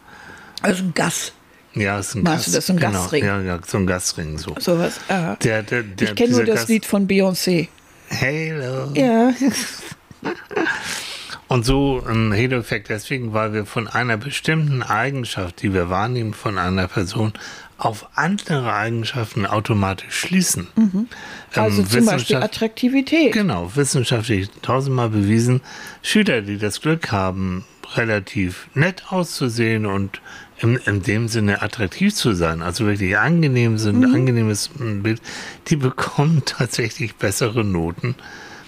[0.62, 1.34] Also ein Gas.
[1.76, 2.52] Ja, ist ein Meinst Gas.
[2.52, 3.26] du das, so ein genau, Gasring?
[3.26, 4.56] Ja, ja, so ein Gasring, so.
[4.60, 5.36] So was, aha.
[5.38, 7.68] Der, der, der, ich kenne nur das Gas Lied von Beyoncé.
[8.10, 8.92] Halo.
[8.94, 9.34] Ja.
[11.54, 16.58] Und so ein Halo-Effekt deswegen, weil wir von einer bestimmten Eigenschaft, die wir wahrnehmen von
[16.58, 17.32] einer Person,
[17.78, 20.68] auf andere Eigenschaften automatisch schließen.
[20.76, 20.90] Mhm.
[20.96, 21.08] Ähm,
[21.54, 23.34] also ähm, zum Beispiel Attraktivität.
[23.34, 25.62] Genau, wissenschaftlich tausendmal bewiesen.
[26.02, 30.22] Schüler, die das Glück haben, relativ nett auszusehen und
[30.58, 34.16] in, in dem Sinne attraktiv zu sein, also wirklich angenehm sind, mhm.
[34.16, 35.22] angenehmes Bild,
[35.68, 38.16] die bekommen tatsächlich bessere Noten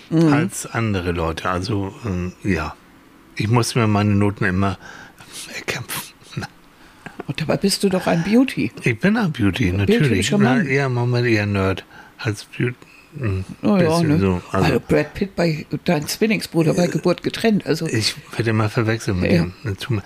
[0.10, 0.34] mhm.
[0.34, 1.50] als andere Leute.
[1.50, 2.76] Also ähm, ja,
[3.36, 4.78] ich muss mir meine Noten immer
[5.54, 6.14] erkämpfen.
[7.28, 8.72] Und dabei bist du doch ein Beauty.
[8.84, 10.32] Ich bin ein Beauty, natürlich.
[10.32, 11.86] Na, eher Moment eher Nerd
[12.18, 12.76] als Beauty.
[13.18, 14.20] Hm, oh ja, ne?
[14.20, 14.42] so.
[14.52, 17.66] also, also, Brad Pitt bei dein Zwillingsbruder bei Geburt getrennt.
[17.66, 19.44] Also ich werde immer verwechseln mit ja.
[19.44, 20.02] ihm.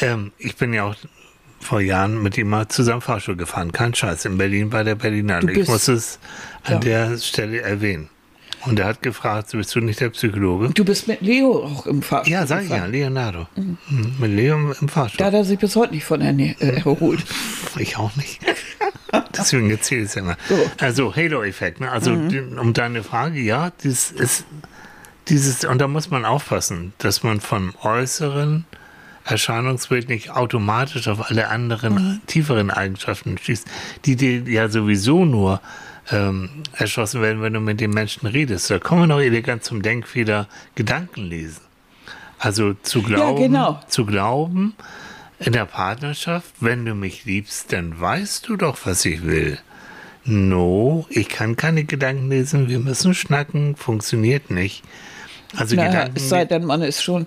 [0.00, 0.96] Ähm, ich bin ja auch
[1.60, 3.72] vor Jahren mit ihm mal zusammen Fahrstuhl gefahren.
[3.72, 4.24] Kein Scheiß.
[4.24, 5.52] In Berlin bei der Berlinale.
[5.52, 6.18] Ich muss es
[6.64, 6.78] an ja.
[6.78, 8.08] der Stelle erwähnen.
[8.66, 10.70] Und er hat gefragt, bist du nicht der Psychologe?
[10.70, 12.32] Du bist mit Leo auch im Fahrstuhl.
[12.32, 13.46] Ja, sag ich ja, Leonardo.
[13.56, 13.78] Mhm.
[13.88, 14.14] mhm.
[14.18, 15.18] Mit Leo im Fahrstuhl.
[15.18, 17.24] Da hat er sich bis heute nicht von äh, erholt.
[17.78, 18.40] ich auch nicht.
[19.36, 20.36] Deswegen erzähle ich es immer.
[20.48, 20.70] So.
[20.78, 21.80] Also Halo-Effekt.
[21.80, 21.90] Ne?
[21.90, 22.58] Also mhm.
[22.58, 24.44] um deine Frage, ja, das ist
[25.28, 28.64] dieses, und da muss man aufpassen, dass man vom äußeren
[29.24, 32.20] Erscheinungsbild nicht automatisch auf alle anderen mhm.
[32.26, 33.66] tieferen Eigenschaften schließt,
[34.04, 35.60] die dir ja sowieso nur
[36.10, 38.70] ähm, erschossen werden, wenn du mit den Menschen redest.
[38.70, 41.62] Da kommen wir noch elegant zum Denkfehler Gedanken lesen.
[42.38, 43.80] Also zu glauben, ja, genau.
[43.88, 44.74] zu glauben,
[45.40, 49.58] in der Partnerschaft, wenn du mich liebst, dann weißt du doch, was ich will.
[50.24, 54.82] No, ich kann keine Gedanken lesen, wir müssen schnacken, funktioniert nicht.
[55.56, 56.16] Also naja, Gedanken.
[56.16, 57.26] Es sei denn, man ist schon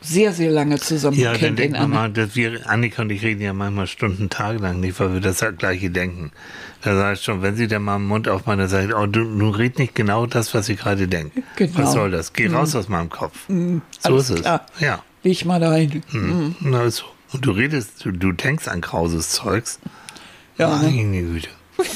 [0.00, 1.18] sehr, sehr lange zusammen.
[1.18, 3.86] Ja, dann kennt denkt ihn man mal, dass wir, Annika und ich reden ja manchmal
[3.86, 6.32] Stunden, tagelang nicht, weil wir das ja gleiche denken.
[6.82, 9.24] Da sage ich schon, wenn sie dann mal den Mund aufmacht, dann ich, oh, du,
[9.24, 11.42] du red nicht genau das, was ich gerade denke.
[11.56, 11.78] Genau.
[11.78, 12.32] Was soll das?
[12.32, 13.46] Geh raus aus meinem Kopf.
[13.48, 14.40] so alles ist es.
[14.42, 14.66] klar.
[14.78, 15.02] Ja.
[15.22, 16.02] Leg mal da hin.
[16.12, 16.56] Mhm.
[16.60, 17.04] Na, so.
[17.32, 19.78] Und du redest, du, du denkst an krauses Zeugs.
[20.56, 20.90] Ja, ne?
[20.90, 21.48] Meine Güte.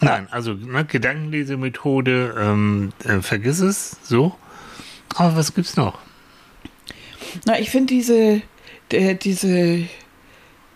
[0.00, 4.36] Nein, also ne, Gedankenlesemethode, ähm, äh, vergiss es, so.
[5.14, 5.98] Aber was gibt's noch?
[7.44, 8.42] Na, ich finde diese,
[8.92, 9.82] diese,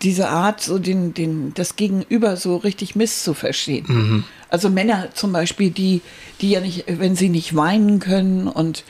[0.01, 3.85] diese Art, so den, den, das Gegenüber so richtig misszuverstehen.
[3.87, 4.23] Mhm.
[4.49, 6.01] Also Männer zum Beispiel, die,
[6.41, 8.83] die ja nicht, wenn sie nicht weinen können und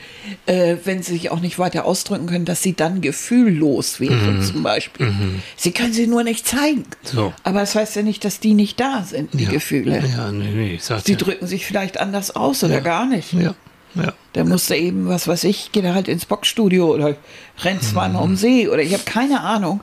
[0.46, 4.64] äh, wenn sie sich auch nicht weiter ausdrücken können, dass sie dann gefühllos wären zum
[4.64, 5.14] Beispiel.
[5.56, 6.80] Sie können sie nur nicht zeigen.
[6.80, 7.06] Mhm.
[7.06, 7.32] So.
[7.44, 9.50] Aber das heißt ja nicht, dass die nicht da sind, die Ja.
[9.50, 10.02] Gefühle.
[10.16, 11.16] Ja, nee, nee, Sie ja.
[11.18, 12.80] drücken sich vielleicht anders aus oder Ja.
[12.80, 13.32] gar nicht.
[13.32, 13.54] Ja,
[13.94, 14.12] ja.
[14.34, 17.16] Der musste eben, was weiß ich, geht er halt ins Boxstudio oder
[17.62, 19.80] rennt zweimal um See oder ich habe keine Ahnung.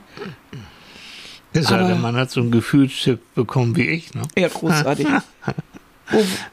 [1.54, 4.22] Ja, Aber- der Mann hat so ein Gefühlsstück bekommen wie ich, ne?
[4.36, 5.06] Ja, großartig.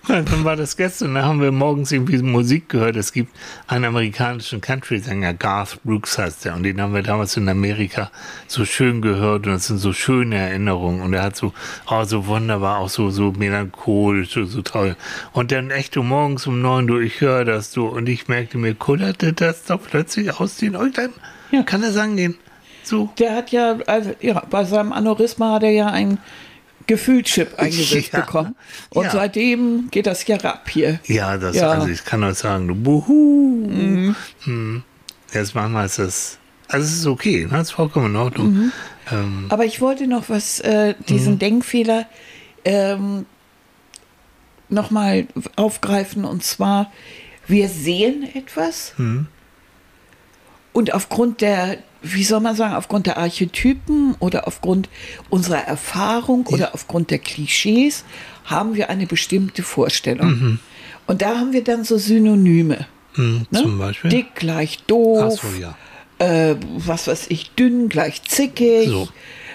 [0.07, 2.95] Dann war das gestern, da haben wir morgens irgendwie Musik gehört.
[2.95, 3.35] Es gibt
[3.67, 8.11] einen amerikanischen Country-Sänger, Garth Brooks heißt der, und den haben wir damals in Amerika
[8.47, 11.53] so schön gehört und das sind so schöne Erinnerungen und er hat so,
[11.89, 14.95] oh, so wunderbar, auch so, so melancholisch, so, so traurig.
[15.33, 18.57] Und dann echt du morgens um neun, du, ich höre das so und ich merkte
[18.57, 21.09] mir, kullerte das doch plötzlich aus den Äuglein.
[21.51, 21.63] Ja.
[21.63, 22.37] Kann er angehen?
[22.83, 23.09] So.
[23.19, 26.19] der hat ja, also, ja, bei seinem Aneurysma hat er ja einen
[26.87, 28.21] Gefühlschip eingesetzt Ja.
[28.21, 28.55] bekommen.
[28.89, 29.11] Und Ja.
[29.11, 30.99] seitdem geht das ja ab hier.
[31.05, 31.71] Ja, das, Ja.
[31.71, 33.67] also ich kann euch sagen, du, buhu.
[34.45, 34.83] Mhm.
[35.33, 36.37] Jetzt manchmal ist das,
[36.69, 37.59] also es ist okay, ne?
[37.61, 38.71] ist vollkommen in Ordnung.
[39.11, 41.39] Ähm, Aber ich wollte noch was, äh, diesen Mhm.
[41.39, 42.05] Denkfehler
[42.65, 43.25] ähm,
[44.69, 46.25] nochmal aufgreifen.
[46.25, 46.91] Und zwar,
[47.47, 49.27] wir sehen etwas Mhm.
[50.77, 54.89] Und aufgrund der, wie soll man sagen, aufgrund der Archetypen oder aufgrund
[55.31, 58.03] unserer Erfahrung oder aufgrund der Klischees
[58.45, 60.27] haben wir eine bestimmte Vorstellung.
[60.27, 60.59] Mhm.
[61.07, 62.85] Und da haben wir dann so Synonyme.
[63.15, 63.59] hm, Ne?
[63.59, 64.11] Zum Beispiel.
[64.11, 65.39] Dick gleich doof.
[65.39, 65.75] Ach so, ja.
[66.19, 69.07] äh, was weiß ich, dünn gleich zickig, So.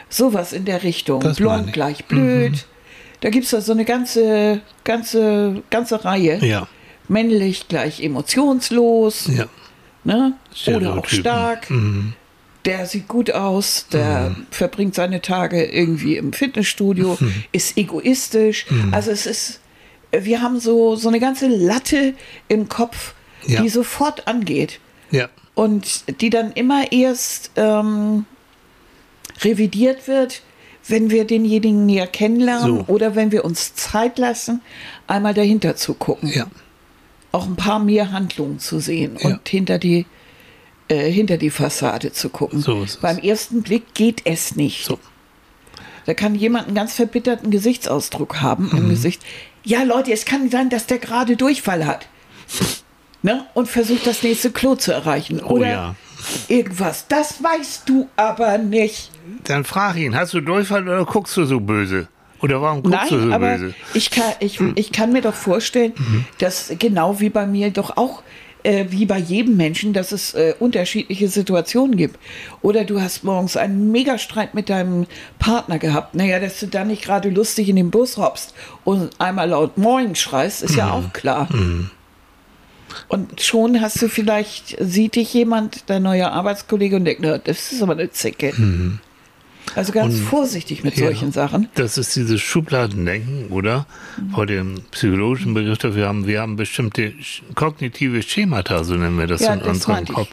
[0.09, 1.21] sowas in der Richtung.
[1.21, 1.73] Das Blond ich.
[1.73, 2.67] gleich blöd.
[3.21, 6.45] Da gibt es so eine ganze, ganze, ganze Reihe.
[6.45, 6.67] Ja,
[7.07, 9.47] Männlich gleich emotionslos, ja.
[10.05, 10.35] Ne?
[10.67, 11.71] oder auch stark.
[11.71, 12.13] Mhm.
[12.65, 17.35] Der sieht gut aus, der verbringt seine Tage irgendwie im Fitnessstudio, Mhm.
[17.51, 18.67] ist egoistisch.
[18.93, 19.61] Also es ist,
[20.13, 22.15] wir haben so, so eine ganze Latte
[22.49, 23.15] im Kopf,
[23.47, 23.61] Ja.
[23.63, 24.79] die sofort angeht
[25.11, 28.27] Ja, und die dann immer erst ähm,
[29.41, 30.43] revidiert wird,
[30.89, 32.85] wenn wir denjenigen näher kennenlernen So.
[32.93, 34.61] oder wenn wir uns Zeit lassen,
[35.07, 36.31] einmal dahinter zu gucken.
[36.33, 36.47] ja.
[37.33, 39.31] Auch ein paar mehr Handlungen zu sehen Ja.
[39.31, 40.07] und hinter die,
[40.89, 42.61] äh, hinter die Fassade zu gucken.
[42.61, 42.87] So.
[43.01, 44.85] Beim ersten Blick geht es nicht.
[44.85, 44.99] So.
[46.07, 48.79] Da kann jemand einen ganz verbitterten Gesichtsausdruck haben Mhm.
[48.79, 49.23] im Gesicht.
[49.65, 52.07] Ja, Leute, es kann sein, dass der gerade Durchfall hat.
[53.25, 53.47] Ne?
[53.55, 55.41] Und versucht, das nächste Klo zu erreichen.
[55.45, 55.95] Oh Oder ja.
[56.49, 57.07] irgendwas.
[57.07, 59.13] Das weißt du aber nicht.
[59.45, 62.09] Dann frag ihn, hast du Durchfall oder guckst du so böse?
[62.43, 63.75] Oder warum guckst du Nein, so aber böse?
[63.95, 66.25] Ich kann, ich, ich kann mir doch vorstellen, Mhm.
[66.39, 68.23] dass genau wie bei mir doch auch,
[68.65, 72.19] äh, wie bei jedem Menschen, dass es äh, unterschiedliche Situationen gibt.
[72.61, 75.07] Oder du hast morgens einen Megastreit mit deinem
[75.39, 76.15] Partner gehabt.
[76.15, 80.15] Naja, dass du dann nicht gerade lustig in den Bus hoppst und einmal laut Moin
[80.15, 80.93] schreist, ist ja Mhm.
[80.93, 81.49] auch klar.
[83.09, 87.73] Und schon hast du vielleicht, sieht dich jemand, dein neuer Arbeitskollege, und denkt, na, das
[87.73, 88.53] ist aber eine Zicke.
[89.75, 90.97] Also ganz vorsichtig mit.
[90.97, 91.07] Ja.
[91.07, 91.69] solchen Sachen.
[91.75, 93.87] Das ist dieses Schubladendenken, oder?
[94.35, 97.13] Vor dem psychologischen Begriff dafür haben wir haben bestimmte
[97.55, 100.07] kognitive Schemata, so nennen wir das Ja, in das unserem.
[100.07, 100.29] Kopf.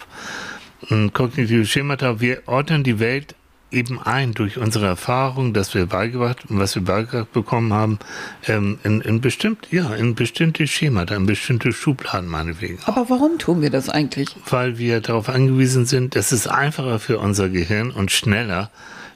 [0.90, 3.36] Und kognitive Schemata, wir ordnen die Welt
[3.72, 8.00] eben ein durch unsere Erfahrung, dass wir beigebracht, was wir beigebracht bekommen haben,
[8.48, 12.80] ähm, in, in bestimmt, ja, in bestimmte Schemata, in bestimmte Schubladen meinetwegen.
[12.86, 14.36] Aber warum tun wir das eigentlich?
[14.50, 18.72] weil wir darauf angewiesen sind, es ist einfacher für unser Gehirn und schneller,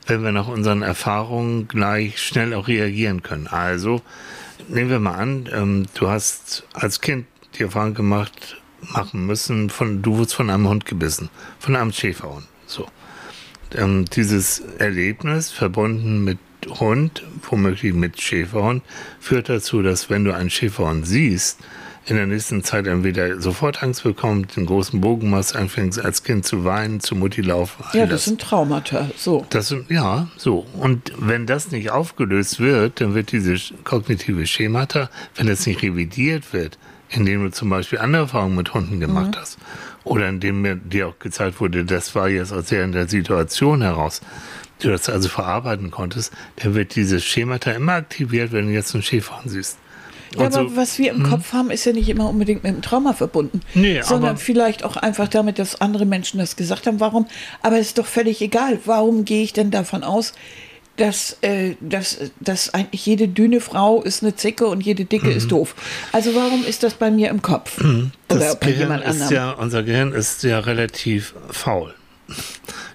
[0.07, 3.47] wenn wir nach unseren Erfahrungen gleich schnell auch reagieren können.
[3.47, 4.01] Also
[4.67, 7.25] nehmen wir mal an, ähm, du hast als Kind
[7.57, 8.61] die Erfahrung gemacht,
[8.93, 11.29] machen müssen, von, du wurdest von einem Hund gebissen,
[11.59, 12.45] von einem Schäferhund.
[12.65, 12.87] So.
[13.75, 16.37] Ähm, dieses Erlebnis verbunden mit
[16.67, 18.83] Hund, womöglich mit Schäferhund,
[19.19, 21.59] führt dazu, dass wenn du einen Schäferhund siehst,
[22.05, 26.45] in der nächsten Zeit entweder sofort Angst bekommt, den großen Bogen machst, anfängst als Kind
[26.45, 27.83] zu weinen, zu Mutti laufen.
[27.91, 29.09] all Ja, das sind Traumata.
[29.15, 29.45] So.
[29.49, 30.65] das sind, ja, so.
[30.73, 36.51] Und wenn das nicht aufgelöst wird, dann wird diese kognitive Schemata, wenn das nicht revidiert
[36.51, 36.77] wird,
[37.09, 39.57] indem du zum Beispiel andere Erfahrungen mit Hunden gemacht hast,
[40.03, 44.21] oder in dem mir dir auch gezeigt wurde, das war jetzt aus der Situation heraus,
[44.79, 49.03] du das also verarbeiten konntest, dann wird dieses Schemata immer aktiviert, wenn du jetzt einen
[49.03, 49.77] Schäferhund siehst.
[50.37, 52.81] Ja, Und aber was wir im Kopf haben, ist ja nicht immer unbedingt mit dem
[52.81, 56.99] Trauma verbunden, Nee, sondern aber- vielleicht auch einfach damit, dass andere Menschen das gesagt haben.
[56.99, 57.27] Warum?
[57.61, 58.79] Aber es ist doch völlig egal.
[58.85, 60.33] Warum gehe ich denn davon aus,
[60.97, 65.51] dass, äh, dass, dass eigentlich jede dünne Frau ist eine Zicke und jede dicke ist
[65.51, 65.73] doof?
[66.11, 67.79] Also warum ist das bei mir im Kopf?
[67.79, 68.11] Oder Mhm.
[68.27, 69.33] das bei Gehirn jemand ist anderem?
[69.33, 71.93] ja, unser Gehirn ist ja relativ faul.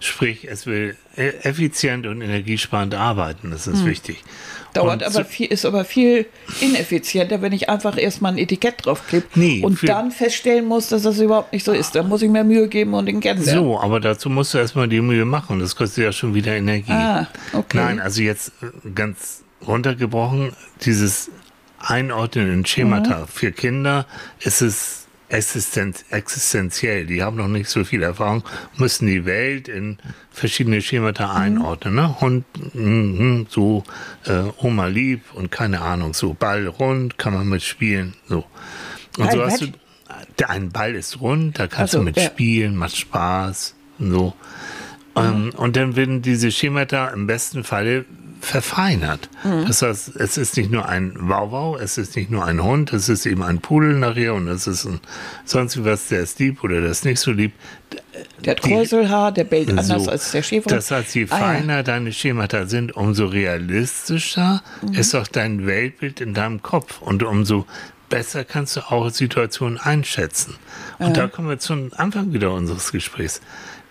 [0.00, 4.22] Sprich, es will e- effizient und energiesparend arbeiten, das ist wichtig.
[4.78, 6.26] Dauert aber viel, ist aber viel
[6.60, 11.18] ineffizienter, wenn ich einfach erstmal ein Etikett draufklebe Nee, und dann feststellen muss, dass das
[11.18, 11.94] überhaupt nicht so ist.
[11.94, 13.64] Da muss ich mir Mühe geben und den kennenlernen.
[13.64, 15.58] So, aber dazu musst du erstmal die Mühe machen.
[15.60, 16.92] Das kostet ja schon wieder Energie.
[16.92, 17.76] Ah, okay.
[17.76, 20.52] Nein, also jetzt äh, ganz runtergebrochen,
[20.84, 21.30] dieses
[21.80, 23.26] Einordnen in Schemata Mhm.
[23.28, 24.06] für Kinder
[24.40, 27.06] ist es existenz existenziell.
[27.06, 28.42] Die haben noch nicht so viel Erfahrung,
[28.76, 29.98] müssen die Welt in
[30.30, 31.36] verschiedene Schemata Mhm.
[31.36, 31.94] einordnen.
[31.94, 32.20] Ne?
[32.20, 33.84] Hund, mhm, so
[34.26, 38.14] äh, Oma lieb und keine Ahnung, so Ball rund, kann man mitspielen.
[38.28, 38.44] So.
[39.18, 39.66] Und Ball so hast du,
[40.48, 42.24] ein Ball ist rund, da kannst Ach so, du mit ja.
[42.24, 43.74] spielen, macht Spaß.
[43.98, 44.34] So.
[45.16, 48.04] Ähm, und dann werden diese Schemata im besten Falle
[48.40, 49.28] verfeinert.
[49.44, 49.66] Mhm.
[49.66, 53.08] Das heißt, es ist nicht nur ein Wauwau, es ist nicht nur ein Hund, es
[53.08, 55.00] ist eben ein Pudel nachher und es ist ein
[55.44, 57.52] sonst was, der ist lieb oder der ist nicht so lieb.
[58.44, 60.10] Der hat Kräuselhaar, der bellt anders So.
[60.10, 60.70] als der Schäfer.
[60.70, 61.44] Das heißt, je Ah, ja.
[61.46, 64.94] feiner deine Schemata sind, umso realistischer Mhm.
[64.94, 67.66] ist auch dein Weltbild in deinem Kopf und umso
[68.08, 70.56] besser kannst du auch Situationen einschätzen.
[70.98, 73.40] Und da kommen wir zum Anfang wieder unseres Gesprächs.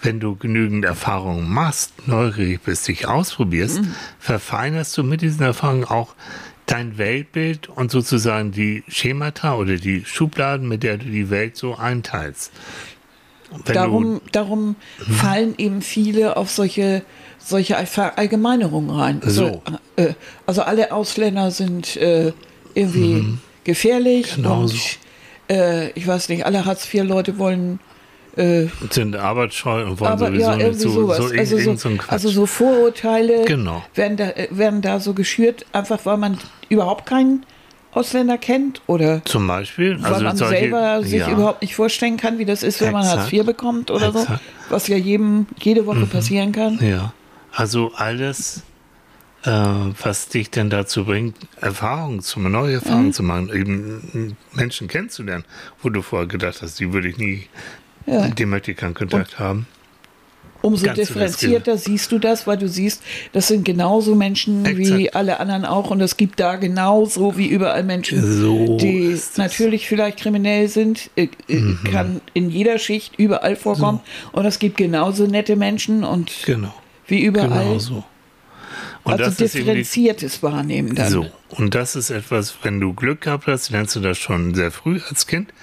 [0.02, 3.95] Wenn du genügend Erfahrungen machst, neugierig bist, dich ausprobierst, Mhm.
[4.20, 6.14] verfeinerst du mit diesen Erfahrungen auch
[6.68, 11.76] dein Weltbild und sozusagen die Schemata oder die Schubladen, mit der du die Welt so
[11.76, 12.52] einteilst.
[13.66, 14.76] Wenn darum darum
[15.08, 15.12] Mhm.
[15.14, 17.02] fallen eben viele auf solche,
[17.39, 19.22] solche Verallgemeinerungen rein.
[19.26, 19.45] So.
[19.45, 19.62] Also,
[19.95, 20.14] äh,
[20.45, 22.34] also alle Ausländer sind äh,
[22.76, 24.41] irgendwie gefährlich Mhm.
[24.43, 24.78] Genau und so.
[25.50, 27.80] äh, ich weiß nicht, alle Hartz-IV-Leute wollen
[28.91, 31.17] sind arbeitsscheu und wollen aber sowieso ja, nicht so, sowas.
[31.17, 33.83] so, also, so, so also so Vorurteile Genau.
[33.95, 36.38] werden, da, äh, werden da so geschürt, einfach weil man
[36.69, 37.45] überhaupt keinen
[37.91, 42.17] Ausländer kennt oder Zum Beispiel, weil also man solche, selber sich ja, überhaupt nicht vorstellen
[42.17, 43.21] kann, wie das ist, wenn man Exakt.
[43.21, 44.41] Hartz IV bekommt oder so, Exakt.
[44.69, 46.77] was ja jedem jede Woche passieren kann.
[46.79, 47.13] Ja,
[47.53, 48.61] also alles,
[49.45, 52.73] äh, was dich denn dazu bringt, Erfahrungen zu neue Mhm.
[52.75, 55.45] Erfahrungen zu machen, eben Menschen kennenzulernen,
[55.81, 57.47] wo du vorher gedacht hast, die würde ich nie,
[58.08, 58.26] Ja.
[58.26, 59.68] mit dem möchte ich keinen Kontakt haben.
[60.64, 65.16] Umso Ganz differenzierter siehst du das, weil du siehst, das sind genauso Menschen wie Exakt.
[65.16, 70.18] alle anderen auch und es gibt da genauso wie überall Menschen, So die natürlich vielleicht
[70.20, 71.80] kriminell sind, äh, äh, Mhm.
[71.91, 73.99] kann in jeder Schicht überall vorkommen
[74.32, 76.74] und es gibt genauso nette Menschen und Genau,
[77.08, 77.49] wie überall.
[77.49, 78.03] genau so.
[79.03, 81.10] Und also differenziertes Wahrnehmen dann.
[81.12, 84.72] So, und das ist etwas, wenn du Glück gehabt hast, lernst du das schon sehr
[84.72, 85.53] früh als Kind.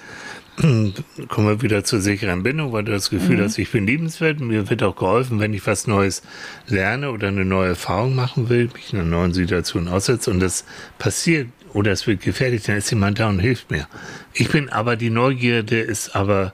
[1.27, 4.39] Kommen wir wieder zur sicheren Bindung, weil du das Gefühl hast, ich bin liebenswert.
[4.39, 6.21] Mir wird auch geholfen, wenn ich was Neues
[6.67, 10.63] lerne oder eine neue Erfahrung machen will, mich in einer neuen Situation aussetze und das
[10.97, 13.85] passiert oder es wird gefährlich, dann ist jemand da und hilft mir.
[14.33, 16.53] Ich bin aber, die Neugierde ist aber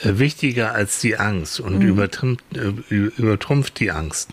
[0.00, 4.30] äh, wichtiger als die Angst und übertrumpft, äh, übertrumpft die Angst.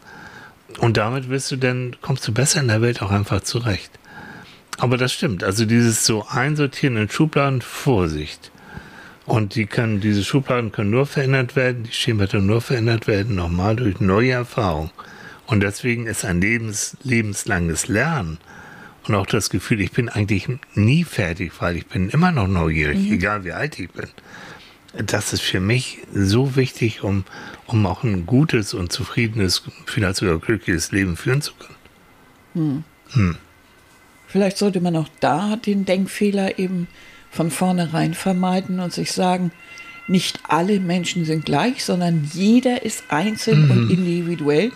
[0.80, 3.92] Und damit wirst du dann, kommst du besser in der Welt auch einfach zurecht.
[4.80, 5.44] Aber das stimmt.
[5.44, 8.52] Also dieses so Einsortieren in Schubladen, Vorsicht.
[9.26, 13.78] Und die können, diese Schubladen können nur verändert werden, die Schemata nur verändert werden, nochmal
[13.78, 14.92] durch neue Erfahrung.
[15.48, 18.40] Und deswegen ist ein lebens, lebenslanges Lernen
[19.08, 23.12] und auch das Gefühl, ich bin eigentlich nie fertig, weil ich bin immer noch neugierig,
[23.12, 24.08] egal wie alt ich bin.
[25.06, 27.26] Das ist für mich so wichtig, um,
[27.66, 32.86] um auch ein gutes und zufriedenes, vielleicht sogar glückliches Leben führen zu können.
[34.28, 36.88] Vielleicht sollte man auch da den Denkfehler eben
[37.34, 39.52] von vornherein vermeiden und sich sagen,
[40.08, 44.72] nicht alle Menschen sind gleich, sondern jeder ist einzeln und individuell.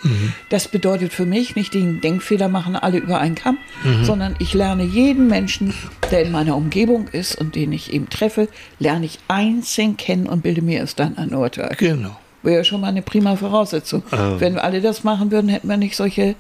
[0.49, 3.57] Das bedeutet für mich nicht den Denkfehler machen alle über einen Kamm,
[4.03, 5.73] sondern ich lerne jeden Menschen,
[6.11, 8.47] der in meiner Umgebung ist und den ich eben treffe,
[8.79, 11.75] lerne ich einzeln kennen und bilde mir erst dann ein Urteil.
[11.77, 12.17] Genau.
[12.41, 14.03] Wäre ja schon mal eine prima Voraussetzung.
[14.13, 14.39] Ähm.
[14.39, 16.35] Wenn wir alle das machen würden, hätten wir nicht solche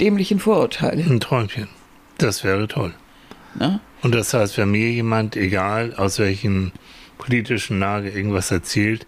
[0.00, 1.02] dämlichen Vorurteile.
[1.02, 1.68] Ein Träumchen.
[2.16, 2.94] Das wäre toll.
[3.54, 3.80] Ne?
[4.04, 6.72] Und das heißt, wenn mir jemand, egal aus welchem
[7.16, 9.06] politischen Lage irgendwas erzählt,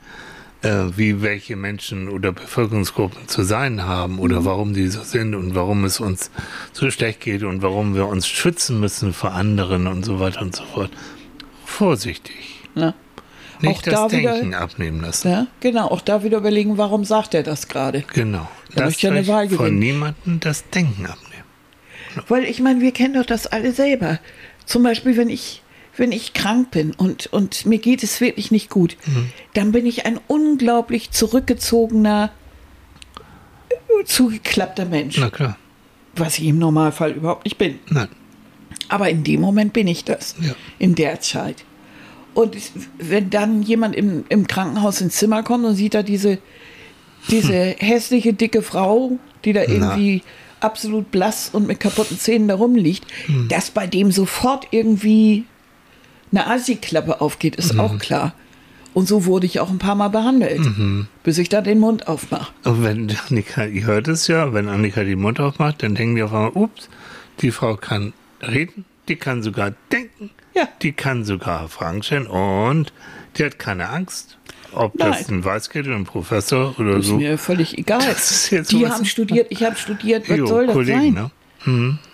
[0.63, 5.55] äh, wie welche Menschen oder Bevölkerungsgruppen zu sein haben oder warum die so sind und
[5.55, 6.31] warum es uns
[6.73, 10.57] so schlecht geht und warum wir uns schützen müssen vor anderen und so weiter und
[10.57, 10.91] so fort.
[11.67, 12.63] Vorsichtig.
[12.75, 12.95] Ne?
[13.61, 15.31] Nicht auch das da Denken wieder, abnehmen lassen.
[15.31, 18.03] ja, genau, auch da wieder überlegen, warum sagt er das gerade?
[18.15, 18.49] Genau.
[18.75, 19.79] Da Lasst möchte ja eine Wahl von gewinnen.
[19.79, 21.45] niemandem das Denken abnehmen.
[22.29, 24.19] Weil ich meine, wir kennen doch das alle selber.
[24.67, 25.63] Zum Beispiel, wenn ich,
[25.97, 29.31] wenn ich krank bin und, und mir geht es wirklich nicht gut, Mhm.
[29.55, 32.31] dann bin ich ein unglaublich zurückgezogener,
[34.05, 35.17] zugeklappter Mensch.
[35.19, 35.57] Na klar.
[36.15, 37.79] Was ich im Normalfall überhaupt nicht bin.
[37.91, 38.09] Nein.
[38.89, 40.35] Aber in dem Moment bin ich das.
[40.41, 40.55] Ja.
[40.79, 41.65] In der Zeit.
[42.35, 42.57] Und
[42.99, 46.39] wenn dann jemand im, im Krankenhaus ins Zimmer kommt und sieht da diese,
[47.31, 50.23] diese hässliche, dicke Frau, die da irgendwie
[50.61, 53.07] absolut blass und mit kaputten Zähnen da rumliegt,
[53.49, 55.45] dass bei dem sofort irgendwie
[56.33, 58.35] eine Assi-Klappe aufgeht, ist auch klar.
[58.95, 60.63] Und so wurde ich auch ein paar Mal behandelt,
[61.23, 62.53] bis ich da den Mund aufmache.
[62.65, 66.23] Und wenn Annika, ihr hört es ja, wenn Annika den Mund aufmacht, dann denken die
[66.23, 66.89] auf einmal, ups,
[67.43, 70.67] die Frau kann reden, die kann sogar denken, Ja.
[70.81, 72.93] die kann sogar Fragen stellen und
[73.37, 74.39] die hat keine Angst.
[74.73, 75.39] Ob das Nein.
[75.39, 77.17] ein Weißkittel, ein Professor oder Ist so.
[77.17, 78.01] mir völlig egal.
[78.07, 81.15] Das ist Die haben studiert, ich habe studiert, was Jo, soll das Kollegen, sein?
[81.15, 81.31] ne?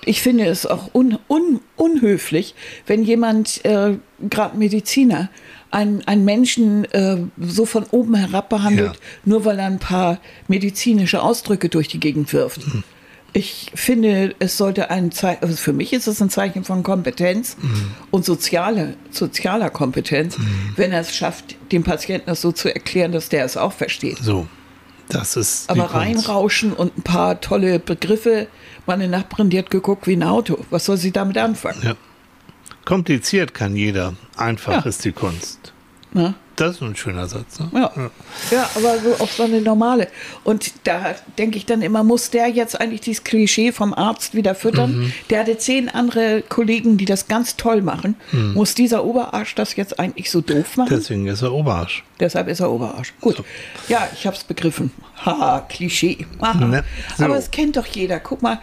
[0.07, 2.55] Ich finde es auch un, un, unhöflich,
[2.87, 3.99] wenn jemand, äh,
[4.31, 5.29] gerade Mediziner,
[5.71, 9.01] einen, einen Menschen äh, so von oben herab behandelt, Ja.
[9.27, 12.67] nur weil er ein paar medizinische Ausdrücke durch die Gegend wirft.
[12.67, 12.83] Mhm.
[13.35, 17.57] Ich finde, es sollte ein Zeichen, also für mich ist es ein Zeichen von Kompetenz
[17.61, 17.91] Mhm.
[18.11, 20.37] und soziale, sozialer Kompetenz,
[20.77, 24.19] wenn er es schafft, dem Patienten das so zu erklären, dass der es auch versteht.
[24.19, 24.47] So,
[25.09, 28.49] das ist Aber reinrauschen und ein paar tolle Begriffe.
[28.87, 30.59] Meine Nachbarin, die hat geguckt wie ein Auto.
[30.69, 31.81] Was soll sie damit anfangen?
[31.83, 31.95] Ja.
[32.85, 34.89] Kompliziert kann jeder, einfach Ja.
[34.89, 35.73] ist die Kunst.
[36.13, 36.35] Ne?
[36.57, 37.61] Das ist ein schöner Satz.
[37.61, 37.69] Ne?
[37.73, 38.11] Ja.
[38.51, 40.09] ja, aber so auch so eine normale.
[40.45, 44.55] Und da denke ich dann immer, muss der jetzt eigentlich dieses Klischee vom Arzt wieder
[44.55, 44.99] füttern?
[44.99, 45.13] Mhm.
[45.31, 48.17] Der hatte zehn andere Kollegen, die das ganz toll machen.
[48.33, 50.89] Muss dieser Oberarsch das jetzt eigentlich so doof machen?
[50.91, 52.05] Deswegen ist er Oberarsch.
[52.21, 53.15] Deshalb ist er Oberarsch.
[53.21, 53.37] Gut.
[53.37, 53.45] So.
[53.89, 54.91] Ja, ich hab's begriffen.
[55.25, 56.27] Haha, Klischee.
[56.41, 56.65] Haha.
[56.65, 56.85] Ne?
[57.17, 57.25] So.
[57.25, 58.21] Aber es kennt doch jeder.
[58.21, 58.61] Guck mal.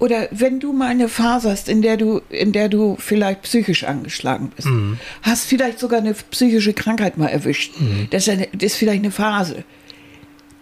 [0.00, 3.84] Oder wenn du mal eine Phase hast, in der du, in der du vielleicht psychisch
[3.84, 4.98] angeschlagen bist, Mhm.
[5.22, 7.78] hast vielleicht sogar eine psychische Krankheit mal erwischt.
[7.78, 8.08] Mhm.
[8.10, 9.62] Das, ist eine, das ist vielleicht eine Phase.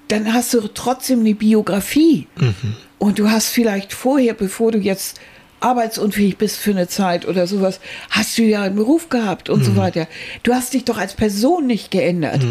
[0.08, 2.26] Dann hast du trotzdem eine Biografie.
[2.36, 2.54] Mhm.
[2.98, 5.20] Und du hast vielleicht vorher, bevor du jetzt
[5.60, 7.80] arbeitsunfähig bist für eine Zeit oder sowas,
[8.10, 9.76] hast du ja einen Beruf gehabt und so Mhm.
[9.76, 10.08] weiter.
[10.42, 12.44] Du hast dich doch als Person nicht geändert.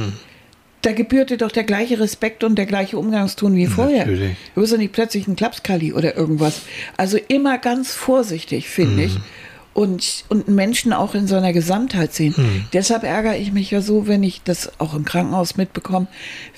[0.82, 4.06] Da gebührt dir doch der gleiche Respekt und der gleiche Umgangston wie vorher.
[4.06, 4.38] Natürlich.
[4.56, 6.62] Du bist ja nicht plötzlich ein Klapskalli oder irgendwas.
[6.98, 9.18] Also immer ganz vorsichtig, finde ich.
[9.74, 12.34] Und, und einen Menschen auch in seiner Gesamtheit sehen.
[12.74, 16.08] Deshalb ärgere ich mich ja so, wenn ich das auch im Krankenhaus mitbekomme,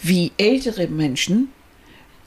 [0.01, 1.49] wie ältere Menschen,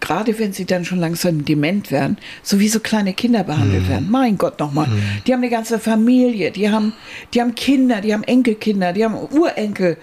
[0.00, 4.10] gerade wenn sie dann schon langsam dement werden, so wie so kleine Kinder behandelt werden.
[4.10, 4.88] Mein Gott nochmal.
[5.26, 6.92] Die haben eine ganze Familie, die haben,
[7.32, 9.96] die haben Kinder, die haben Enkelkinder, die haben Urenkel,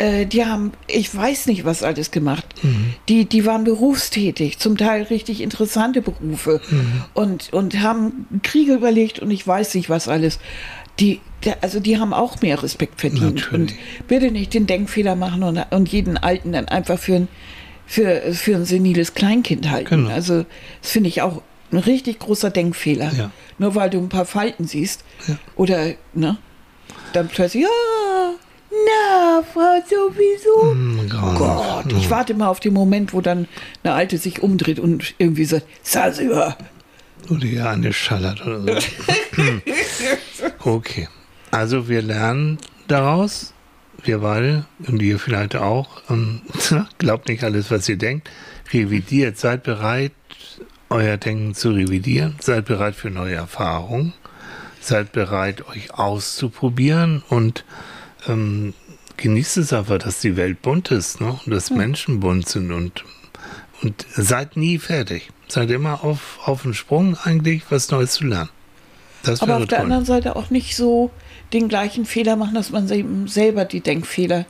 [0.00, 2.46] äh, die haben, ich weiß nicht, was alles gemacht.
[3.08, 6.60] Die, die waren berufstätig, zum Teil richtig interessante Berufe
[7.14, 10.38] und, und haben Kriege überlegt und ich weiß nicht, was alles.
[10.98, 11.20] Die,
[11.60, 13.36] also die haben auch mehr Respekt verdient.
[13.36, 13.52] Natürlich.
[13.52, 13.74] Und
[14.08, 17.28] bitte nicht den Denkfehler machen und, und jeden Alten dann einfach für ein,
[17.86, 19.88] für, für ein seniles Kleinkind halten.
[20.04, 20.10] Genau.
[20.10, 20.44] Also
[20.82, 21.42] das finde ich auch
[21.72, 23.12] ein richtig großer Denkfehler.
[23.16, 23.30] Ja.
[23.58, 25.36] Nur weil du ein paar Falten siehst Ja.
[25.56, 26.36] oder ne,
[27.12, 27.68] dann plötzlich, ja,
[28.70, 30.74] na, Frau sowieso.
[30.74, 31.88] Mm, Oh grauenhaft.
[31.90, 33.48] Gott, ich warte mal auf den Moment, wo dann
[33.82, 36.56] eine Alte sich umdreht und irgendwie sagt, Sasua.
[37.28, 38.88] Oder eine schallert oder so.
[40.64, 41.08] okay.
[41.50, 42.58] Also wir lernen
[42.88, 43.52] daraus,
[44.02, 46.42] wir beide und ihr vielleicht auch, ähm,
[46.98, 48.30] glaubt nicht alles, was ihr denkt,
[48.72, 50.12] revidiert, seid bereit,
[50.88, 54.12] euer Denken zu revidieren, seid bereit für neue Erfahrungen,
[54.80, 57.64] seid bereit, euch auszuprobieren und
[58.30, 58.74] ähm,
[59.16, 61.38] genießt es einfach, dass die Welt bunt ist ne?
[61.44, 63.04] und dass Menschen bunt sind und,
[63.82, 65.30] und seid nie fertig.
[65.48, 68.50] Seid immer auf, auf dem Sprung eigentlich, was Neues zu lernen.
[69.22, 69.84] Das Aber auf der toll.
[69.84, 71.10] anderen Seite auch nicht so
[71.52, 74.46] den gleichen Fehler machen, dass man eben selber die Denkfehler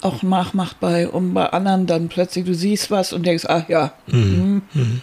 [0.00, 3.92] auch nachmacht bei, um bei anderen dann plötzlich, du siehst was und denkst, ach ja,
[4.06, 4.62] mhm.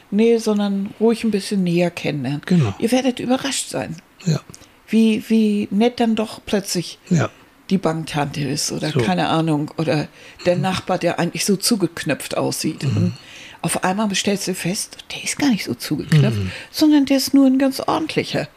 [0.09, 2.41] nee, sondern ruhig ein bisschen näher kennenlernen.
[2.45, 2.73] Genau.
[2.79, 3.95] Ihr werdet überrascht sein,
[4.25, 4.41] Ja,
[4.87, 7.29] wie, wie nett dann doch plötzlich ja,
[7.69, 9.01] die Banktante ist oder So.
[9.01, 10.07] keine Ahnung oder
[10.45, 12.83] der Nachbar, der eigentlich so zugeknöpft aussieht.
[12.83, 12.97] Mhm.
[12.97, 13.13] Und
[13.61, 16.51] auf einmal stellst du fest, der ist gar nicht so zugeknöpft, Mhm.
[16.71, 18.47] sondern der ist nur ein ganz ordentlicher.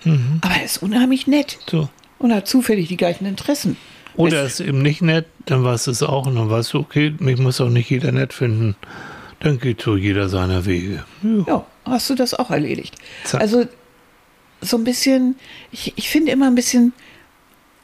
[0.43, 1.89] Aber er ist unheimlich nett so.
[2.19, 3.77] und hat zufällig die gleichen Interessen.
[4.17, 7.15] Oder ist eben nicht nett, dann weißt du es auch und dann weißt du, okay,
[7.19, 8.77] mich muss auch nicht jeder nett finden.
[9.41, 11.05] Dann geht so jeder seiner Wege.
[11.23, 11.45] Ja.
[11.47, 12.95] Ja, hast du das auch erledigt.
[13.25, 13.41] Zack.
[13.41, 13.65] Also
[14.61, 15.37] so ein bisschen,
[15.73, 16.93] ich, ich finde immer ein bisschen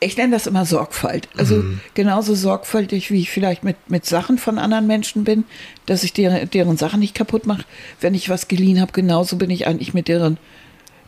[0.00, 1.28] ich nenne das immer Sorgfalt.
[1.36, 5.44] Also genauso sorgfältig, wie ich vielleicht mit, mit Sachen von anderen Menschen bin,
[5.86, 7.64] dass ich deren, deren Sachen nicht kaputt mache.
[8.00, 10.36] Wenn ich was geliehen habe, genauso bin ich eigentlich mit deren,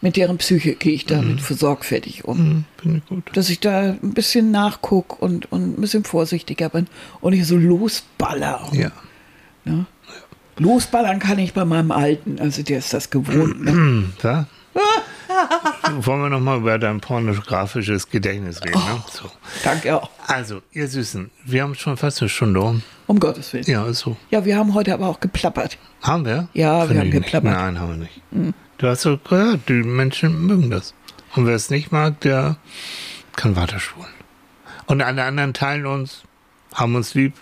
[0.00, 2.38] mit deren Psyche gehe ich damit für sorgfältig um.
[2.38, 3.30] Hm, Finde ich gut.
[3.34, 6.86] Dass ich da ein bisschen nachgucke und, und ein bisschen vorsichtiger bin
[7.20, 8.68] und nicht so losballer.
[8.72, 8.90] Ja.
[9.64, 9.86] Ne?
[10.56, 13.62] Losballern kann ich bei meinem Alten, also der ist das gewohnt.
[13.62, 14.04] Ne?
[14.22, 14.48] Da?
[16.00, 18.78] Wollen wir nochmal über dein pornografisches Gedächtnis reden?
[18.78, 19.02] Ne?
[19.10, 19.30] So.
[19.64, 20.10] Danke auch.
[20.26, 22.82] Also, ihr Süßen, wir haben schon fast eine Stunde um.
[23.06, 23.64] Um Gottes Willen.
[23.66, 24.16] Ja, ist so.
[24.30, 25.78] Ja, wir haben heute aber auch geplappert.
[26.02, 26.48] Haben wir?
[26.52, 27.24] Ja, wir Finde haben ich nicht.
[27.24, 27.52] geplappert.
[27.52, 27.96] Nein, haben wir
[28.42, 28.54] nicht.
[28.78, 30.94] Du hast so gehört, die Menschen mögen das.
[31.34, 32.56] Und wer es nicht mag, der
[33.36, 34.10] kann weiterspulen.
[34.86, 36.22] Und alle anderen teilen uns,
[36.74, 37.34] haben uns lieb,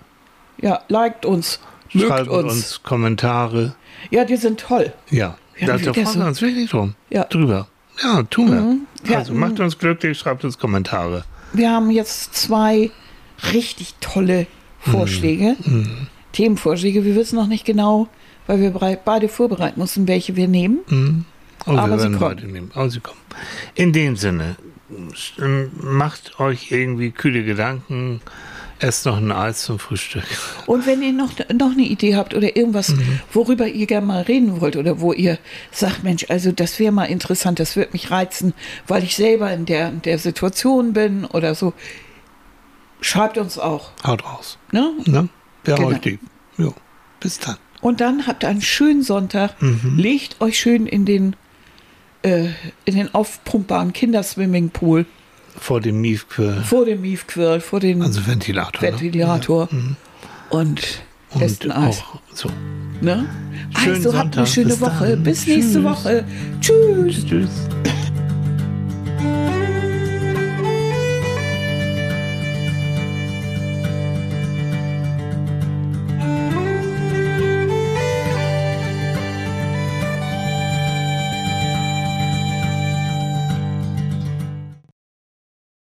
[0.61, 1.61] Ja, liked uns,
[1.93, 2.53] mögt schreiben uns.
[2.53, 2.83] uns.
[2.83, 3.75] Kommentare.
[4.11, 4.93] Ja, die sind toll.
[5.11, 6.95] Ja, Ja, da, der freuen wir uns wirklich drum.
[7.11, 7.25] Ja.
[7.25, 7.69] Drüber.
[8.03, 9.11] Ja, tun wir.
[9.11, 9.41] Ja, also mhm.
[9.41, 11.25] macht uns glücklich, schreibt uns Kommentare.
[11.53, 12.91] Wir haben jetzt zwei
[13.53, 14.47] richtig tolle
[14.81, 15.57] Vorschläge,
[16.33, 17.05] Themenvorschläge.
[17.05, 18.09] Wir wissen noch nicht genau,
[18.47, 18.71] weil wir
[19.05, 21.25] beide vorbereiten mussten, welche wir nehmen.
[21.67, 22.31] Oh, wir Aber sie werden kommen.
[22.31, 22.71] weiternehmen.
[22.75, 23.19] Aber sie kommen.
[23.75, 24.57] In dem Sinne,
[25.83, 28.21] macht euch irgendwie kühle Gedanken,
[28.79, 30.25] esst noch ein Eis zum Frühstück.
[30.67, 32.95] Und wenn ihr noch, noch eine Idee habt oder irgendwas,
[33.33, 35.39] worüber ihr gerne mal reden wollt oder wo ihr
[35.71, 38.53] sagt, Mensch, also das wäre mal interessant, das würde mich reizen,
[38.87, 41.73] weil ich selber in der, in der Situation bin oder so,
[43.01, 43.91] schreibt uns auch.
[44.05, 44.59] Haut raus.
[44.73, 44.93] Ne?
[45.07, 45.29] Ne?
[45.65, 45.89] Wir Genau.
[45.89, 46.21] euch lieb.
[46.59, 46.75] Jo.
[47.21, 47.57] Bis dann.
[47.81, 51.37] Und dann habt ihr einen schönen Sonntag, legt euch schön in den,
[52.23, 52.49] äh,
[52.85, 55.07] in den aufpumpbaren Kinderswimmingpool
[55.59, 56.63] Vor dem Miefquirl.
[56.63, 58.83] vor dem Miefquirl, vor dem Also Ventilator.
[58.83, 58.93] ne?
[59.01, 59.69] Ventilator
[60.51, 60.81] und
[61.41, 61.99] esst Und ein Eis.
[62.01, 62.49] auch so.
[63.01, 63.27] Ne?
[63.79, 64.49] Schönen Also habt eine Sonntag.
[64.49, 65.17] schöne Bis Woche.
[65.17, 65.85] Bis nächste Tschüss.
[65.85, 66.25] Woche.
[66.61, 67.27] Tschüss.
[67.27, 67.51] Tschüss.